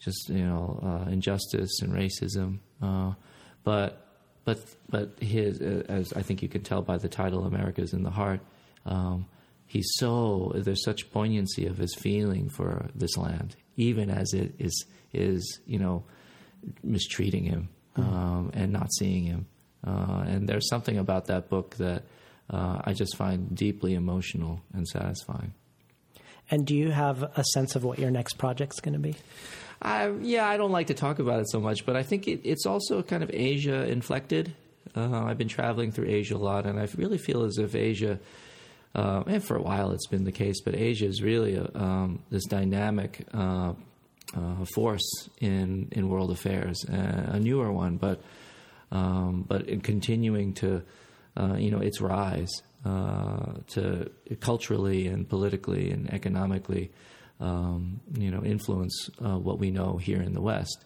just 0.01 0.29
you 0.29 0.45
know 0.45 0.81
uh, 0.83 1.11
injustice 1.11 1.81
and 1.83 1.93
racism. 1.93 2.59
Uh, 2.83 3.15
but 3.65 4.07
but 4.45 4.61
but 4.89 5.19
his, 5.21 5.61
uh, 5.61 5.83
as 5.89 6.13
I 6.13 6.23
think 6.23 6.43
you 6.43 6.49
can 6.49 6.63
tell 6.63 6.83
by 6.83 6.99
the 6.99 7.09
title, 7.09 7.45
"America's 7.45 7.93
in 7.93 8.03
the 8.03 8.11
Heart." 8.11 8.41
Um, 8.85 9.27
he's 9.67 9.91
so 9.97 10.53
there's 10.55 10.85
such 10.85 11.11
poignancy 11.11 11.67
of 11.67 11.77
his 11.79 11.95
feeling 11.95 12.49
for 12.49 12.89
this 12.95 13.17
land, 13.17 13.57
even 13.77 14.11
as 14.11 14.33
it 14.33 14.55
is 14.59 14.87
is 15.13 15.61
you 15.67 15.79
know 15.79 16.05
mistreating 16.83 17.45
him 17.45 17.69
um, 17.97 18.51
and 18.55 18.73
not 18.73 18.93
seeing 18.93 19.25
him. 19.25 19.47
Uh, 19.87 20.25
and 20.27 20.49
there's 20.49 20.69
something 20.69 20.99
about 20.99 21.27
that 21.27 21.49
book 21.49 21.77
that 21.77 22.03
uh, 22.51 22.81
I 22.85 22.93
just 22.93 23.17
find 23.17 23.55
deeply 23.55 23.95
emotional 23.95 24.61
and 24.73 24.87
satisfying. 24.87 25.55
And 26.51 26.67
do 26.67 26.77
you 26.77 26.91
have 26.91 27.23
a 27.23 27.45
sense 27.53 27.75
of 27.75 27.83
what 27.83 27.99
your 27.99 28.11
next 28.11 28.35
project's 28.35 28.81
going 28.81 28.93
to 28.93 29.01
be? 29.01 29.17
I, 29.83 30.11
yeah, 30.23 30.49
I 30.49 30.57
don't 30.57 30.71
like 30.71 30.87
to 30.87 30.95
talk 30.95 31.19
about 31.19 31.41
it 31.41 31.51
so 31.51 31.61
much, 31.61 31.85
but 31.85 31.97
I 31.97 32.03
think 32.03 32.29
it, 32.29 32.41
it's 32.45 32.67
also 32.67 33.03
kind 33.03 33.23
of 33.23 33.31
Asia 33.33 33.87
inflected. 33.89 34.55
Uh, 34.95 35.25
I've 35.25 35.39
been 35.39 35.49
traveling 35.49 35.93
through 35.93 36.09
Asia 36.09 36.37
a 36.37 36.39
lot, 36.39 36.67
and 36.67 36.79
I 36.79 36.89
really 36.97 37.19
feel 37.19 37.45
as 37.45 37.59
if 37.59 37.75
Asia, 37.75 38.19
uh, 38.95 39.25
and 39.27 39.45
for 39.45 39.57
a 39.57 39.63
while 39.63 39.91
it's 39.91 40.07
been 40.07 40.25
the 40.25 40.33
case, 40.33 40.61
but 40.65 40.75
Asia 40.75 41.07
is 41.07 41.23
really 41.23 41.57
a, 41.57 41.69
um, 41.75 42.23
this 42.31 42.45
dynamic 42.47 43.27
uh, 43.35 43.75
uh 44.35 44.65
force 44.75 45.29
in 45.41 45.89
in 45.93 46.09
world 46.09 46.31
affairs, 46.31 46.85
uh, 46.89 47.33
a 47.33 47.41
newer 47.41 47.71
one, 47.71 47.97
but 47.97 48.23
um, 48.91 49.45
but 49.47 49.69
in 49.69 49.81
continuing 49.81 50.55
to 50.55 50.83
uh, 51.37 51.57
you 51.59 51.71
know 51.71 51.81
its 51.81 52.01
rise 52.01 52.51
to 52.85 54.09
culturally 54.41 55.09
and 55.09 55.29
politically 55.29 55.91
and 55.91 56.13
economically 56.13 56.93
um, 57.41 58.01
you 58.17 58.31
know, 58.31 58.43
influence 58.43 59.11
uh, 59.25 59.39
what 59.39 59.59
we 59.59 59.71
know 59.71 59.97
here 59.97 60.21
in 60.21 60.33
the 60.33 60.41
West. 60.41 60.85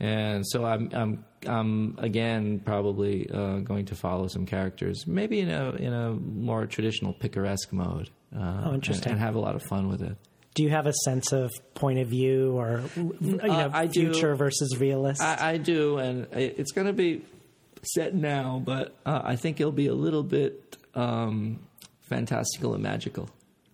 And 0.00 0.46
so 0.46 0.64
I'm, 0.64 0.90
I'm, 0.92 1.24
I'm 1.44 1.98
again 1.98 2.60
probably 2.60 3.28
uh, 3.30 3.58
going 3.58 3.86
to 3.86 3.96
follow 3.96 4.28
some 4.28 4.46
characters, 4.46 5.06
maybe 5.06 5.40
in 5.40 5.50
a 5.50 5.70
in 5.72 5.92
a 5.92 6.12
more 6.12 6.66
traditional 6.66 7.12
picaresque 7.14 7.72
mode. 7.72 8.08
Uh, 8.34 8.62
oh, 8.66 8.74
interesting. 8.74 9.12
And, 9.12 9.12
and, 9.14 9.20
have 9.20 9.34
a 9.34 9.40
lot 9.40 9.56
of 9.56 9.62
fun 9.64 9.88
with 9.88 10.02
it. 10.02 10.16
Do 10.54 10.62
you 10.62 10.70
have 10.70 10.86
a 10.86 10.92
sense 11.04 11.32
of 11.32 11.50
point 11.74 11.98
of 11.98 12.08
view 12.08 12.52
or 12.56 12.82
you 12.96 13.16
know, 13.20 13.44
uh, 13.44 13.88
future 13.88 14.32
do. 14.32 14.36
versus 14.36 14.76
realist? 14.78 15.20
I, 15.20 15.52
I 15.52 15.56
do, 15.56 15.98
and 15.98 16.28
it's 16.32 16.72
going 16.72 16.86
to 16.86 16.92
be 16.92 17.24
set 17.82 18.14
now, 18.14 18.60
but 18.64 18.96
uh, 19.06 19.20
I 19.24 19.36
think 19.36 19.60
it'll 19.60 19.72
be 19.72 19.86
a 19.86 19.94
little 19.94 20.22
bit 20.22 20.76
um, 20.94 21.60
fantastical 22.02 22.74
and 22.74 22.82
magical 22.82 23.28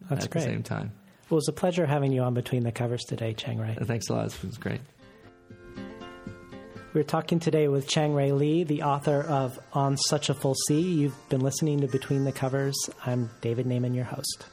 That's 0.09 0.25
at 0.27 0.31
great. 0.31 0.43
the 0.45 0.51
same 0.51 0.63
time. 0.63 0.93
Well, 1.31 1.37
it 1.39 1.43
was 1.47 1.49
a 1.49 1.53
pleasure 1.53 1.87
having 1.87 2.13
you 2.13 2.23
on 2.23 2.35
Between 2.35 2.65
the 2.65 2.73
Covers 2.73 3.03
today, 3.05 3.33
Chang-rae. 3.33 3.77
Thanks 3.83 4.09
a 4.09 4.15
lot. 4.15 4.27
It 4.27 4.45
was 4.45 4.59
great. 4.59 4.81
We're 6.93 7.03
talking 7.03 7.41
today 7.41 7.67
with 7.67 7.89
Chang-rae 7.89 8.33
Lee, 8.33 8.63
the 8.63 8.83
author 8.83 9.23
of 9.23 9.59
On 9.73 9.97
Such 9.97 10.29
a 10.29 10.35
Full 10.35 10.55
Sea. 10.69 10.81
You've 10.81 11.29
been 11.29 11.41
listening 11.41 11.81
to 11.81 11.89
Between 11.89 12.25
the 12.25 12.31
Covers. 12.31 12.77
I'm 13.05 13.31
David 13.41 13.67
Naimon, 13.67 13.95
your 13.97 14.05
host. 14.05 14.47